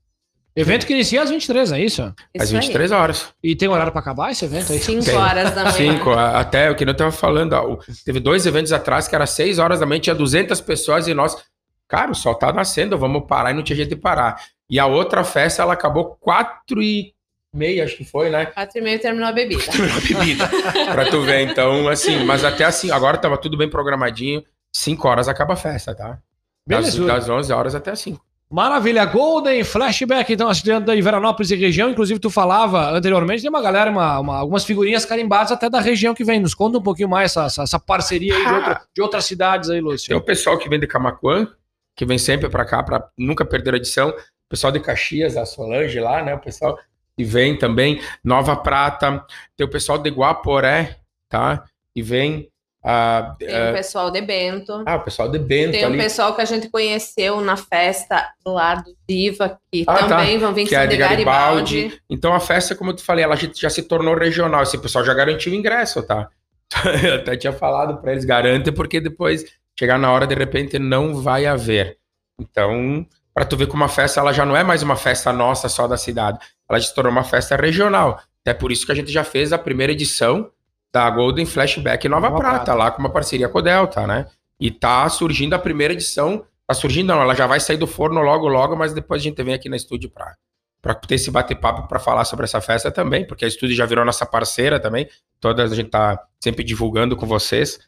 Evento 0.55 0.87
que 0.87 0.93
inicia 0.93 1.23
às 1.23 1.31
23, 1.31 1.73
é 1.73 1.81
isso? 1.81 2.03
Às 2.39 2.45
Isso 2.49 2.55
aí. 2.57 2.61
23 2.61 2.93
horas. 2.93 3.33
E 3.43 3.57
tem 3.57 3.69
horário 3.69 3.91
para 3.91 4.03
acabar 4.03 4.31
esse 4.33 4.45
evento 4.45 4.71
aí? 4.73 4.79
Cinco 4.81 5.03
Tem. 5.05 5.17
horas 5.17 5.55
da 5.55 5.63
manhã. 5.65 5.73
Cinco, 5.73 6.11
a- 6.11 6.41
até 6.41 6.71
o 6.71 6.75
que 6.77 6.85
eu 6.85 6.95
tava 6.95 7.11
falando, 7.11 7.55
ó, 7.55 7.73
o- 7.73 7.79
teve 8.05 8.21
dois 8.21 8.45
eventos 8.45 8.71
atrás 8.71 9.09
que 9.09 9.15
era 9.15 9.27
seis 9.27 9.59
horas 9.59 9.81
da 9.81 9.87
manhã, 9.87 9.99
tinha 10.01 10.15
200 10.15 10.61
pessoas 10.61 11.09
e 11.09 11.15
nós, 11.15 11.43
cara, 11.89 12.11
o 12.11 12.15
sol 12.15 12.35
tá 12.35 12.53
nascendo, 12.53 12.99
vamos 12.99 13.25
parar 13.27 13.51
e 13.51 13.55
não 13.55 13.63
tinha 13.63 13.77
jeito 13.77 13.89
de 13.89 13.97
parar. 13.97 14.43
E 14.69 14.79
a 14.79 14.85
outra 14.85 15.25
festa, 15.25 15.63
ela 15.63 15.73
acabou 15.73 16.17
quatro 16.21 16.83
e 16.83 17.15
meia, 17.55 17.85
acho 17.85 17.97
que 17.97 18.05
foi, 18.05 18.31
né? 18.31 18.47
Quatro 18.47 18.79
e 18.79 18.81
meio 18.81 18.99
terminou 18.99 19.29
a 19.29 19.33
bebida. 19.33 19.63
Terminou 19.63 19.97
a 19.97 20.01
bebida. 20.01 20.49
pra 20.93 21.05
tu 21.11 21.21
ver, 21.23 21.41
então, 21.43 21.87
assim, 21.89 22.25
mas 22.25 22.45
até 22.45 22.65
assim, 22.65 22.91
agora 22.91 23.19
tava 23.19 23.37
tudo 23.37 23.57
bem 23.57 23.69
programadinho, 23.69 24.43
cinco 24.75 25.07
horas 25.09 25.29
acaba 25.29 25.53
a 25.53 25.57
festa, 25.57 25.95
tá? 25.95 26.19
Das, 26.67 26.95
Beleza. 26.97 27.05
das 27.07 27.29
11 27.29 27.53
horas 27.53 27.75
até 27.75 27.91
as 27.91 28.01
5. 28.01 28.25
Maravilha, 28.51 29.05
Golden 29.07 29.65
Flashback, 29.65 30.31
então, 30.33 30.47
assistindo 30.49 30.81
da 30.85 30.95
Veranópolis 30.95 31.51
e 31.51 31.57
região. 31.57 31.89
Inclusive, 31.91 32.21
tu 32.21 32.29
falava 32.31 32.91
anteriormente, 32.91 33.41
tem 33.41 33.49
uma 33.51 33.63
galera, 33.63 33.91
uma, 33.91 34.19
uma- 34.21 34.37
algumas 34.39 34.63
figurinhas 34.65 35.05
carimbadas 35.07 35.53
até 35.53 35.69
da 35.71 35.81
região 35.81 36.15
que 36.15 36.23
vem. 36.23 36.39
Nos 36.39 36.55
conta 36.55 36.77
um 36.79 36.83
pouquinho 36.83 37.09
mais 37.09 37.31
essa, 37.33 37.47
essa, 37.47 37.63
essa 37.63 37.81
parceria 37.81 38.35
aí 38.37 38.45
de, 38.47 38.53
outra- 38.53 38.83
de 38.95 39.03
outras 39.03 39.25
cidades 39.25 39.71
aí, 39.71 39.79
Tem 39.79 39.87
o 39.87 39.91
Lúcio. 39.91 40.21
pessoal 40.21 40.59
que 40.59 40.69
vem 40.69 40.79
de 40.79 40.87
Camacuã, 40.87 41.49
que 41.97 42.05
vem 42.05 42.19
sempre 42.19 42.49
pra 42.51 42.65
cá, 42.67 42.83
pra 42.83 43.09
nunca 43.19 43.43
perder 43.45 43.73
a 43.75 43.77
edição. 43.79 44.15
pessoal 44.51 44.71
de 44.71 44.81
Caxias, 44.81 45.35
a 45.39 45.47
Solange 45.47 45.99
lá, 45.99 46.23
né? 46.23 46.35
O 46.35 46.39
pessoal 46.39 46.79
que 47.17 47.25
vem 47.25 47.57
também, 47.57 48.01
Nova 48.25 48.57
Prata, 48.57 49.25
tem 49.57 49.67
o 49.67 49.71
pessoal 49.71 49.99
de 49.99 50.11
Guaporé, 50.11 50.99
tá? 51.29 51.65
E 51.95 52.03
vem 52.03 52.49
a, 52.85 53.37
Tem 53.39 53.49
o 53.71 53.75
pessoal 53.75 54.11
de 54.11 54.21
Bento. 54.21 54.83
ah, 54.85 54.97
o 54.97 55.01
pessoal 55.01 55.29
de 55.31 55.39
Bento 55.39 55.71
Tem 55.71 55.87
o 55.87 55.97
pessoal 55.97 56.35
que 56.35 56.41
a 56.41 56.45
gente 56.45 56.69
conheceu 56.69 57.41
na 57.41 57.57
festa 57.57 58.29
lá 58.45 58.75
do 58.75 58.93
Diva, 59.09 59.57
que 59.71 59.85
Ah, 59.87 59.95
tá. 59.99 60.09
também 60.09 60.37
vão 60.39 60.53
vir 60.53 60.67
que 60.67 60.75
é 60.75 60.87
de 60.87 60.97
Garibaldi. 60.97 61.75
Garibaldi. 61.77 62.03
Então 62.11 62.35
a 62.35 62.41
festa, 62.41 62.75
como 62.75 62.91
eu 62.91 62.97
te 62.97 63.05
falei, 63.05 63.25
ela 63.25 63.37
já, 63.37 63.49
já 63.55 63.71
se 63.71 63.83
tornou 63.83 64.17
regional. 64.17 64.63
Esse 64.63 64.79
pessoal 64.79 65.05
já 65.05 65.15
garantiu 65.15 65.53
o 65.53 65.55
ingresso, 65.55 66.03
tá? 66.03 66.29
Eu 67.05 67.17
até 67.17 67.37
tinha 67.37 67.53
falado 67.53 68.01
para 68.01 68.13
eles, 68.13 68.25
garante, 68.25 68.73
porque 68.73 68.99
depois 69.01 69.45
chegar 69.79 69.99
na 69.99 70.11
hora, 70.11 70.27
de 70.27 70.35
repente, 70.35 70.79
não 70.79 71.21
vai 71.23 71.47
haver. 71.47 71.99
Então, 72.41 73.07
para 73.35 73.45
tu 73.45 73.57
ver 73.57 73.67
como 73.67 73.85
a 73.85 73.89
festa, 73.89 74.19
ela 74.21 74.33
já 74.33 74.45
não 74.45 74.57
é 74.57 74.65
mais 74.65 74.83
uma 74.83 74.97
festa 74.97 75.33
nossa 75.33 75.69
só 75.69 75.87
da 75.87 75.97
cidade. 75.97 76.39
Ela 76.73 76.83
se 76.83 76.95
tornou 76.95 77.13
uma 77.13 77.25
festa 77.25 77.57
regional. 77.57 78.21
Até 78.41 78.55
por 78.55 78.73
isso 78.73 78.85
que 78.85 78.93
a 78.93 78.95
gente 78.95 79.13
já 79.13 79.25
fez 79.25 79.53
a 79.53 79.59
primeira 79.59 79.93
edição 79.93 80.51
da 80.93 81.09
Golden 81.09 81.47
Flashback 81.47 82.09
Nova, 82.09 82.29
Nova 82.29 82.41
Prata, 82.41 82.57
Prata. 82.57 82.75
lá 82.75 82.91
com 82.91 83.01
uma 83.01 83.11
parceria 83.11 83.49
com 83.49 83.59
a 83.59 83.63
Delta, 83.63 84.07
né? 84.07 84.27
E 84.61 84.71
tá 84.71 85.09
surgindo 85.09 85.55
a 85.55 85.59
primeira 85.59 85.93
edição. 85.93 86.45
Tá 86.67 86.75
surgindo, 86.75 87.09
não, 87.09 87.21
ela 87.21 87.35
já 87.35 87.47
vai 87.47 87.59
sair 87.59 87.77
do 87.77 87.87
forno 87.87 88.21
logo, 88.21 88.47
logo, 88.47 88.77
mas 88.77 88.93
depois 88.93 89.21
a 89.21 89.25
gente 89.25 89.43
vem 89.43 89.55
aqui 89.55 89.69
no 89.69 89.75
estúdio 89.75 90.11
pra, 90.11 90.37
pra 90.81 90.95
ter 90.95 91.17
esse 91.17 91.31
bate-papo 91.31 91.89
pra 91.89 91.99
falar 91.99 92.25
sobre 92.25 92.45
essa 92.45 92.61
festa 92.61 92.91
também, 92.91 93.27
porque 93.27 93.45
a 93.45 93.49
estúdio 93.49 93.75
já 93.75 93.87
virou 93.87 94.05
nossa 94.05 94.27
parceira 94.27 94.79
também. 94.79 95.09
Todas 95.41 95.73
a 95.73 95.75
gente 95.75 95.91
tá 95.91 96.23
sempre 96.41 96.63
divulgando 96.63 97.17
com 97.17 97.27
vocês. 97.27 97.79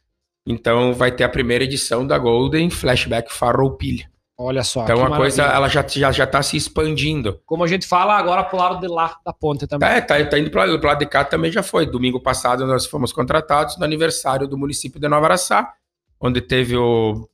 Então 0.46 0.92
vai 0.92 1.12
ter 1.12 1.24
a 1.24 1.28
primeira 1.28 1.64
edição 1.64 2.06
da 2.06 2.18
Golden 2.18 2.68
Flashback 2.70 3.32
Farroupilha. 3.32 4.10
Olha 4.36 4.64
só. 4.64 4.82
Então 4.82 4.96
que 4.96 5.12
a 5.12 5.16
coisa, 5.16 5.42
ela 5.44 5.68
já, 5.68 5.86
já, 5.86 6.10
já 6.10 6.26
tá 6.26 6.42
se 6.42 6.56
expandindo. 6.56 7.40
Como 7.46 7.62
a 7.62 7.66
gente 7.68 7.86
fala 7.86 8.16
agora 8.18 8.42
pro 8.42 8.58
lado 8.58 8.80
de 8.80 8.88
lá 8.88 9.16
da 9.24 9.32
ponte 9.32 9.66
também. 9.66 9.88
É, 9.88 10.00
tá, 10.00 10.22
tá 10.24 10.38
indo 10.38 10.50
pro 10.50 10.78
pro 10.78 10.88
lado 10.88 10.98
de 10.98 11.06
cá 11.06 11.24
também 11.24 11.52
já 11.52 11.62
foi. 11.62 11.86
Domingo 11.86 12.20
passado 12.20 12.66
nós 12.66 12.84
fomos 12.86 13.12
contratados 13.12 13.78
no 13.78 13.84
aniversário 13.84 14.48
do 14.48 14.58
município 14.58 15.00
de 15.00 15.08
Nova 15.08 15.26
Araçá, 15.26 15.72
onde 16.20 16.40
teve 16.40 16.76
o, 16.76 17.28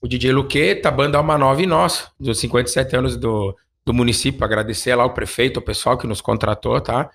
o 0.00 0.06
DJ 0.06 0.32
Luqueta, 0.32 0.90
a 0.90 0.92
banda 0.92 1.16
Alma 1.16 1.38
Nova 1.38 1.62
e 1.62 1.66
nós, 1.66 2.10
dos 2.20 2.38
57 2.38 2.96
anos 2.96 3.16
do, 3.16 3.56
do 3.84 3.94
município. 3.94 4.44
Agradecer 4.44 4.94
lá 4.94 5.06
o 5.06 5.10
prefeito, 5.14 5.56
o 5.56 5.62
pessoal 5.62 5.96
que 5.96 6.06
nos 6.06 6.20
contratou, 6.20 6.78
tá? 6.82 7.10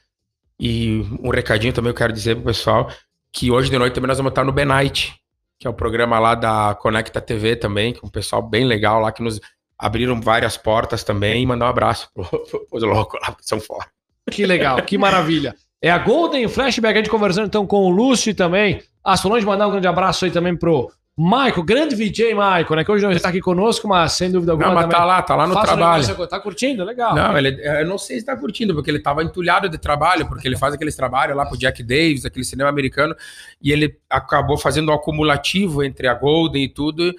E 0.60 1.06
um 1.22 1.30
recadinho 1.30 1.74
também 1.74 1.92
eu 1.92 1.96
quero 1.96 2.12
dizer 2.12 2.36
pro 2.36 2.46
pessoal 2.46 2.90
que 3.32 3.52
hoje 3.52 3.70
de 3.70 3.78
noite 3.78 3.94
também 3.94 4.08
nós 4.08 4.18
vamos 4.18 4.32
estar 4.32 4.44
no 4.44 4.52
Benite, 4.52 5.14
que 5.60 5.68
é 5.68 5.70
o 5.70 5.74
programa 5.74 6.20
lá 6.20 6.36
da 6.36 6.76
Conecta 6.80 7.20
TV 7.20 7.56
também, 7.56 7.94
com 7.94 8.08
um 8.08 8.10
pessoal 8.10 8.42
bem 8.42 8.66
legal 8.66 9.00
lá 9.00 9.12
que 9.12 9.24
nos 9.24 9.40
abriram 9.78 10.20
várias 10.22 10.58
portas 10.58 11.04
também. 11.04 11.44
E 11.44 11.46
mandar 11.46 11.66
um 11.66 11.70
abraço 11.70 12.10
pro, 12.14 12.26
pro, 12.26 12.68
pros 12.68 12.84
loucos 12.84 13.20
lá, 13.22 13.34
que 13.34 13.46
são 13.46 13.60
fora. 13.60 13.88
Que 14.30 14.46
legal, 14.46 14.82
que 14.82 14.98
maravilha. 14.98 15.56
É 15.82 15.90
a 15.90 15.98
Golden 15.98 16.48
Flashback, 16.48 16.94
a 16.94 16.98
gente 16.98 17.10
conversando 17.10 17.48
então 17.48 17.66
com 17.66 17.86
o 17.86 17.90
Lúcio 17.90 18.34
também. 18.34 18.82
A 19.04 19.16
Solange 19.16 19.46
mandar 19.46 19.68
um 19.68 19.72
grande 19.72 19.88
abraço 19.88 20.26
aí 20.26 20.32
também 20.32 20.56
pro 20.56 20.92
Michael, 21.20 21.64
grande 21.64 21.96
VJ 21.96 22.36
Michael, 22.36 22.76
né? 22.76 22.84
Que 22.84 22.92
hoje 22.92 23.04
não 23.04 23.12
está 23.12 23.30
aqui 23.30 23.42
conosco, 23.42 23.88
mas 23.88 24.12
sem 24.12 24.32
dúvida 24.32 24.52
alguma. 24.52 24.68
Não, 24.68 24.76
mas 24.76 24.84
também 24.84 25.00
tá 25.00 25.06
lá, 25.06 25.22
tá 25.24 25.36
lá 25.36 25.48
no 25.48 25.58
um 25.58 25.62
trabalho. 25.64 26.28
Tá 26.28 26.40
curtindo? 26.40 26.84
Legal. 26.84 27.16
Não, 27.16 27.36
ele, 27.36 27.60
eu 27.60 27.88
não 27.88 27.98
sei 27.98 28.20
se 28.20 28.26
tá 28.26 28.38
curtindo, 28.38 28.76
porque 28.76 28.92
ele 28.92 29.00
tava 29.00 29.24
entulhado 29.24 29.68
de 29.68 29.80
trabalho, 29.80 30.28
porque 30.28 30.48
ele 30.48 30.56
faz 30.56 30.76
aqueles 30.76 30.96
trabalhos 30.96 31.36
lá 31.36 31.44
pro 31.44 31.58
Jack 31.58 31.82
Davis, 31.82 32.24
aquele 32.24 32.46
cinema 32.46 32.70
americano, 32.70 33.16
e 33.60 33.72
ele 33.72 33.98
acabou 34.08 34.60
fazendo 34.60 34.92
um 34.92 34.94
acumulativo 34.94 35.84
entre 35.84 36.08
a 36.08 36.14
Golden 36.14 36.64
e 36.64 36.70
tudo, 36.70 37.12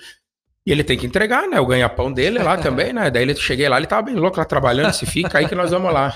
e 0.65 0.71
ele 0.71 0.85
tem 0.85 0.97
que 0.97 1.07
entregar, 1.07 1.49
né, 1.49 1.59
o 1.59 1.67
ganha-pão 1.67 2.13
dele 2.13 2.39
lá 2.39 2.57
também, 2.57 2.93
né, 2.93 3.11
daí 3.11 3.23
ele, 3.23 3.35
cheguei 3.35 3.69
lá, 3.69 3.79
ele 3.79 3.87
tava 3.87 4.03
bem 4.03 4.15
louco 4.15 4.39
lá 4.39 4.45
trabalhando, 4.45 4.93
se 4.93 5.07
fica 5.07 5.39
aí 5.39 5.49
que 5.49 5.55
nós 5.57 5.73
vamos 5.73 5.93
lá. 5.93 6.11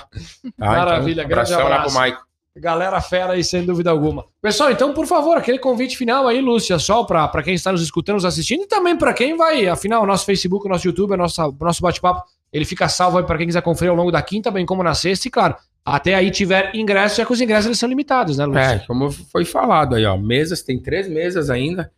Tá? 0.57 0.65
Maravilha, 0.65 1.23
então, 1.23 1.27
grande 1.27 1.53
abração 1.53 1.67
lá 1.67 1.75
abraço. 1.75 1.89
pro 1.89 1.99
Maico. 1.99 2.32
Galera 2.55 3.01
fera 3.01 3.33
aí, 3.33 3.43
sem 3.43 3.65
dúvida 3.65 3.89
alguma. 3.89 4.25
Pessoal, 4.39 4.71
então, 4.71 4.93
por 4.93 5.07
favor, 5.07 5.35
aquele 5.37 5.57
convite 5.57 5.97
final 5.97 6.27
aí, 6.27 6.39
Lúcia, 6.39 6.77
só 6.77 7.03
para 7.03 7.41
quem 7.41 7.55
está 7.55 7.71
nos 7.71 7.81
escutando, 7.81 8.15
nos 8.15 8.25
assistindo 8.25 8.63
e 8.63 8.67
também 8.67 8.95
para 8.95 9.11
quem 9.11 9.35
vai, 9.35 9.67
afinal, 9.67 10.03
o 10.03 10.05
nosso 10.05 10.23
Facebook, 10.23 10.65
o 10.67 10.69
nosso 10.69 10.85
YouTube, 10.85 11.13
o 11.13 11.17
nosso, 11.17 11.55
nosso 11.59 11.81
bate-papo, 11.81 12.23
ele 12.51 12.63
fica 12.63 12.87
salvo 12.87 13.17
aí 13.17 13.23
para 13.23 13.39
quem 13.39 13.47
quiser 13.47 13.63
conferir 13.63 13.89
ao 13.89 13.97
longo 13.97 14.11
da 14.11 14.21
quinta, 14.21 14.51
bem 14.51 14.67
como 14.67 14.83
na 14.83 14.93
sexta. 14.93 15.27
E 15.27 15.31
claro, 15.31 15.55
até 15.83 16.13
aí 16.13 16.29
tiver 16.29 16.75
ingresso, 16.75 17.17
já 17.17 17.25
que 17.25 17.33
os 17.33 17.41
ingressos 17.41 17.65
eles 17.65 17.79
são 17.79 17.89
limitados, 17.89 18.37
né, 18.37 18.45
Lúcia? 18.45 18.61
É, 18.61 18.79
como 18.79 19.09
foi 19.11 19.45
falado 19.45 19.95
aí, 19.95 20.05
ó, 20.05 20.15
mesas, 20.15 20.61
tem 20.61 20.79
três 20.79 21.07
mesas 21.09 21.49
ainda, 21.49 21.91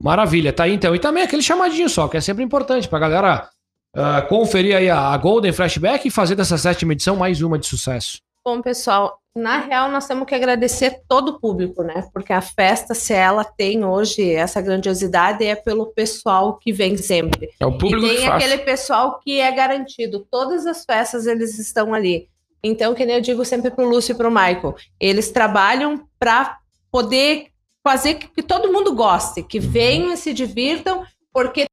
Maravilha, 0.00 0.52
tá 0.52 0.64
aí 0.64 0.74
então. 0.74 0.92
E 0.94 0.98
também 0.98 1.22
aquele 1.22 1.42
chamadinho 1.42 1.88
só, 1.88 2.08
que 2.08 2.16
é 2.16 2.20
sempre 2.20 2.42
importante 2.42 2.88
pra 2.88 2.98
galera 2.98 3.48
ah, 3.94 4.22
conferir 4.22 4.76
aí 4.76 4.90
a, 4.90 5.12
a 5.12 5.16
Golden 5.16 5.52
Flashback 5.52 6.06
e 6.06 6.10
fazer 6.10 6.34
dessa 6.34 6.58
sétima 6.58 6.92
edição 6.92 7.16
mais 7.16 7.42
uma 7.42 7.58
de 7.58 7.66
sucesso. 7.66 8.20
Bom, 8.44 8.62
pessoal, 8.62 9.18
na 9.34 9.58
real 9.58 9.90
nós 9.90 10.06
temos 10.06 10.26
que 10.26 10.34
agradecer 10.34 11.02
todo 11.08 11.30
o 11.30 11.40
público, 11.40 11.82
né? 11.82 12.08
Porque 12.12 12.32
a 12.32 12.40
festa, 12.40 12.94
se 12.94 13.12
ela 13.12 13.44
tem 13.44 13.84
hoje 13.84 14.32
essa 14.32 14.60
grandiosidade, 14.60 15.44
é 15.44 15.54
pelo 15.54 15.86
pessoal 15.86 16.56
que 16.56 16.72
vem 16.72 16.96
sempre. 16.96 17.50
É 17.60 17.66
o 17.66 17.76
público 17.76 18.06
e 18.06 18.08
tem 18.08 18.16
que 18.16 18.26
faz. 18.26 18.42
aquele 18.42 18.62
pessoal 18.62 19.20
que 19.20 19.40
é 19.40 19.50
garantido. 19.52 20.26
Todas 20.30 20.66
as 20.66 20.84
festas 20.84 21.26
eles 21.26 21.58
estão 21.58 21.94
ali. 21.94 22.28
Então, 22.62 22.94
que 22.94 23.06
nem 23.06 23.16
eu 23.16 23.22
digo 23.22 23.44
sempre 23.44 23.70
pro 23.70 23.88
Lúcio 23.88 24.12
e 24.12 24.16
pro 24.16 24.30
Michael, 24.30 24.74
eles 24.98 25.30
trabalham 25.30 26.06
para 26.18 26.58
poder 26.90 27.48
fazer 27.86 28.14
que, 28.14 28.28
que 28.28 28.42
todo 28.42 28.72
mundo 28.72 28.94
goste, 28.94 29.42
que 29.42 29.60
venham 29.60 30.12
e 30.12 30.16
se 30.16 30.32
divirtam, 30.32 31.04
porque 31.32 31.66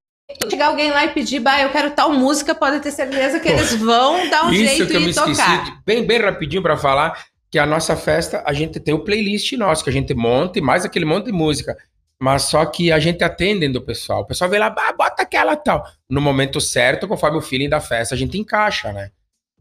chegar 0.49 0.67
alguém 0.67 0.89
lá 0.89 1.05
e 1.05 1.09
pedir, 1.13 1.39
bah, 1.39 1.61
eu 1.61 1.69
quero 1.69 1.91
tal 1.91 2.11
música, 2.11 2.55
pode 2.55 2.79
ter 2.79 2.91
certeza 2.91 3.39
que 3.39 3.47
Pô, 3.49 3.53
eles 3.55 3.75
vão 3.75 4.29
dar 4.29 4.45
um 4.47 4.53
jeito 4.53 4.87
que 4.87 4.95
eu 4.95 4.99
me 5.01 5.05
de 5.07 5.11
esqueci, 5.11 5.41
tocar. 5.41 5.63
de- 5.65 5.77
bem, 5.85 6.05
bem 6.05 6.19
rapidinho 6.19 6.61
para 6.61 6.75
falar, 6.77 7.25
que 7.51 7.59
a 7.59 7.65
nossa 7.65 7.95
festa, 7.95 8.43
a 8.45 8.51
gente 8.51 8.79
tem 8.79 8.93
o 8.93 8.99
playlist 9.03 9.51
nosso, 9.53 9.83
que 9.83 9.89
a 9.89 9.93
gente 9.93 10.13
monta 10.13 10.57
e 10.59 10.61
mais 10.61 10.83
aquele 10.83 11.05
monte 11.05 11.25
de 11.25 11.31
música. 11.31 11.75
Mas 12.19 12.43
só 12.43 12.65
que 12.65 12.91
a 12.91 12.99
gente 12.99 13.23
atende 13.23 13.65
o 13.77 13.81
pessoal. 13.81 14.21
O 14.21 14.25
pessoal 14.25 14.49
vem 14.49 14.59
lá, 14.59 14.73
"Ah, 14.77 14.93
bota 14.97 15.21
aquela 15.21 15.55
tal. 15.55 15.85
No 16.09 16.21
momento 16.21 16.59
certo, 16.61 17.07
conforme 17.07 17.37
o 17.37 17.41
feeling 17.41 17.69
da 17.69 17.79
festa, 17.81 18.15
a 18.15 18.17
gente 18.17 18.37
encaixa, 18.37 18.91
né? 18.93 19.11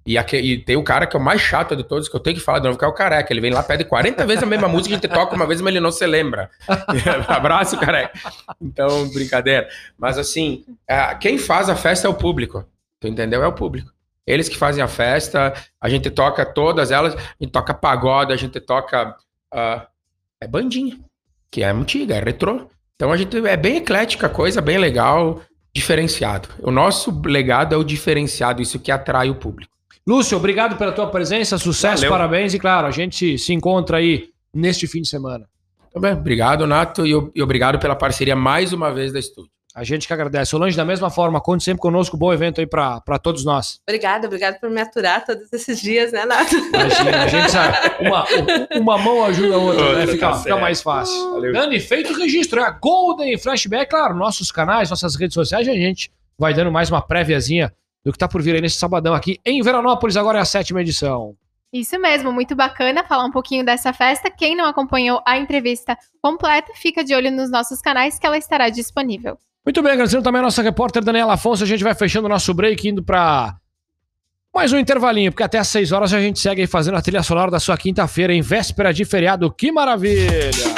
E, 0.07 0.19
aque- 0.19 0.37
e 0.41 0.59
tem 0.59 0.77
o 0.77 0.83
cara 0.83 1.07
que 1.07 1.17
é 1.17 1.19
o 1.19 1.23
mais 1.23 1.41
chato 1.41 1.75
de 1.75 1.83
todos, 1.83 2.09
que 2.09 2.15
eu 2.17 2.21
tenho 2.21 2.37
que 2.37 2.43
falar 2.43 2.59
de 2.59 2.67
novo, 2.67 2.79
que 2.79 2.85
é 2.85 2.89
o 2.89 2.93
careca. 2.93 3.33
Ele 3.33 3.41
vem 3.41 3.51
lá, 3.53 3.63
pede 3.63 3.85
40 3.85 4.27
vezes 4.27 4.43
a 4.43 4.47
mesma 4.47 4.69
música, 4.69 4.95
a 4.95 4.99
gente 4.99 5.09
toca 5.09 5.35
uma 5.35 5.47
vez, 5.47 5.61
mas 5.61 5.71
ele 5.73 5.81
não 5.81 5.91
se 5.91 6.07
lembra. 6.07 6.51
Abraço, 7.29 7.79
careca. 7.79 8.13
Então, 8.61 9.09
brincadeira. 9.11 9.67
Mas 9.99 10.19
assim, 10.19 10.65
é, 10.89 11.15
quem 11.15 11.39
faz 11.39 11.69
a 11.71 11.77
festa 11.77 12.07
é 12.07 12.11
o 12.11 12.15
público. 12.15 12.65
Tu 13.01 13.09
entendeu? 13.09 13.43
É 13.43 13.47
o 13.47 13.53
público. 13.53 13.91
Eles 14.27 14.49
que 14.49 14.57
fazem 14.57 14.83
a 14.83 14.89
festa, 14.89 15.53
a 15.81 15.89
gente 15.89 16.11
toca 16.11 16.45
todas 16.47 16.91
elas, 16.91 17.15
a 17.15 17.19
gente 17.41 17.51
toca 17.53 17.73
pagode, 17.75 18.33
a 18.33 18.37
gente 18.37 18.59
toca. 18.61 19.15
ah, 19.53 19.87
é 20.41 20.47
bandinha, 20.47 20.99
que 21.51 21.63
é 21.63 21.69
antiga, 21.71 22.15
é 22.17 22.21
retrô. 22.21 22.67
Então 22.97 23.11
a 23.13 23.17
gente 23.17 23.37
é 23.47 23.57
bem 23.57 23.77
eclética 23.77 24.29
coisa, 24.29 24.61
bem 24.61 24.79
legal, 24.79 25.41
diferenciado. 25.75 26.49
O 26.61 26.71
nosso 26.71 27.11
legado 27.27 27.75
é 27.75 27.79
o 27.79 27.85
diferenciado, 27.85 28.63
isso 28.63 28.79
que 28.79 28.91
atrai 28.93 29.29
o 29.31 29.35
público. 29.35 29.74
Lúcio, 30.07 30.37
obrigado 30.37 30.77
pela 30.77 30.93
tua 30.93 31.07
presença, 31.07 31.57
sucesso, 31.57 32.03
Valeu. 32.03 32.11
parabéns 32.11 32.53
e 32.53 32.59
claro, 32.59 32.87
a 32.87 32.91
gente 32.91 33.39
se 33.39 33.55
encontra 33.55 33.97
aí 33.97 34.29
neste 34.53 34.87
fim 34.87 35.01
de 35.01 35.09
semana. 35.09 35.49
Tá 35.93 35.99
bem? 35.99 36.13
Obrigado, 36.13 36.67
Nato, 36.67 37.07
e, 37.07 37.15
obrigado 37.41 37.79
pela 37.79 37.97
parceria 37.97 38.37
mais 38.37 38.73
uma 38.73 38.93
vez 38.93 39.13
da 39.13 39.19
estúdio. 39.19 39.51
A 39.75 39.83
gente 39.83 40.07
que 40.07 40.13
agradece. 40.13 40.53
Solange, 40.53 40.77
da 40.77 40.85
mesma 40.85 41.11
forma, 41.11 41.41
conte 41.41 41.65
sempre 41.65 41.81
conosco. 41.81 42.17
Bom 42.17 42.33
evento 42.33 42.61
aí 42.61 42.67
para 42.67 43.19
todos 43.21 43.45
nós. 43.45 43.81
Obrigada, 43.89 44.29
obrigada 44.29 44.57
por 44.61 44.71
me 44.71 44.81
aturar 44.81 45.25
todos 45.25 45.53
esses 45.53 45.81
dias, 45.81 46.13
né, 46.13 46.25
Nato? 46.25 46.55
Imagina, 46.55 47.25
a 47.25 47.27
gente 47.27 47.51
sabe. 47.51 47.77
Uma, 48.01 48.25
uma 48.79 48.99
mão 48.99 49.25
ajuda 49.25 49.55
a 49.57 49.59
outra, 49.59 49.85
Outra, 49.85 50.07
né? 50.07 50.13
Fica, 50.13 50.31
tá 50.31 50.39
fica 50.39 50.57
mais 50.59 50.81
fácil. 50.81 51.33
Valeu. 51.33 51.53
Dani, 51.53 51.81
feito 51.81 52.13
o 52.13 52.17
registro. 52.17 52.61
É 52.61 52.65
a 52.65 52.71
Golden 52.71 53.37
Flashback. 53.37 53.91
Claro, 53.91 54.15
nossos 54.15 54.53
canais, 54.53 54.91
nossas 54.91 55.17
redes 55.17 55.35
sociais, 55.35 55.67
a 55.67 55.73
gente 55.73 56.09
vai 56.39 56.55
dando 56.55 56.71
mais 56.71 56.89
uma 56.89 57.03
préviazinha 57.03 57.73
do 58.05 58.13
que 58.13 58.19
tá 58.19 58.29
por 58.29 58.43
vir 58.43 58.55
aí 58.55 58.61
nesse 58.61 58.77
sabadão 58.77 59.15
aqui 59.15 59.41
em 59.45 59.63
Veranópolis. 59.63 60.17
Agora 60.17 60.39
é 60.39 60.43
a 60.43 60.45
sétima 60.45 60.83
edição. 60.83 61.35
Isso 61.73 61.99
mesmo, 61.99 62.31
muito 62.31 62.55
bacana 62.55 63.03
falar 63.03 63.25
um 63.25 63.33
pouquinho 63.33 63.65
dessa 63.65 63.93
festa. 63.93 64.31
Quem 64.31 64.55
não 64.55 64.67
acompanhou 64.67 65.21
a 65.27 65.39
entrevista 65.39 65.99
completa, 66.23 66.73
fica 66.77 67.03
de 67.03 67.15
olho 67.15 67.33
nos 67.33 67.51
nossos 67.51 67.81
canais 67.81 68.17
que 68.17 68.25
ela 68.25 68.39
estará 68.39 68.69
disponível. 68.69 69.37
Muito 69.67 69.83
bem, 69.83 69.93
agradecendo 69.93 70.23
também 70.23 70.41
a 70.41 70.45
nossa 70.45 70.63
repórter 70.63 71.03
Daniela 71.03 71.35
Afonso. 71.35 71.65
A 71.65 71.67
gente 71.67 71.83
vai 71.83 71.95
fechando 71.95 72.27
o 72.27 72.29
nosso 72.29 72.53
break, 72.55 72.87
indo 72.87 73.03
para 73.03 73.57
mais 74.55 74.73
um 74.73 74.79
intervalinho, 74.79 75.33
porque 75.33 75.43
até 75.43 75.59
às 75.59 75.67
6 75.67 75.91
horas 75.91 76.13
a 76.13 76.21
gente 76.21 76.39
segue 76.39 76.61
aí 76.61 76.67
fazendo 76.69 76.97
a 76.97 77.03
trilha 77.03 77.25
sonora 77.25 77.51
da 77.51 77.59
sua 77.59 77.77
quinta-feira, 77.77 78.33
em 78.33 78.41
véspera 78.41 78.93
de 78.93 79.05
feriado. 79.05 79.51
Que 79.51 79.73
maravilha! 79.73 80.74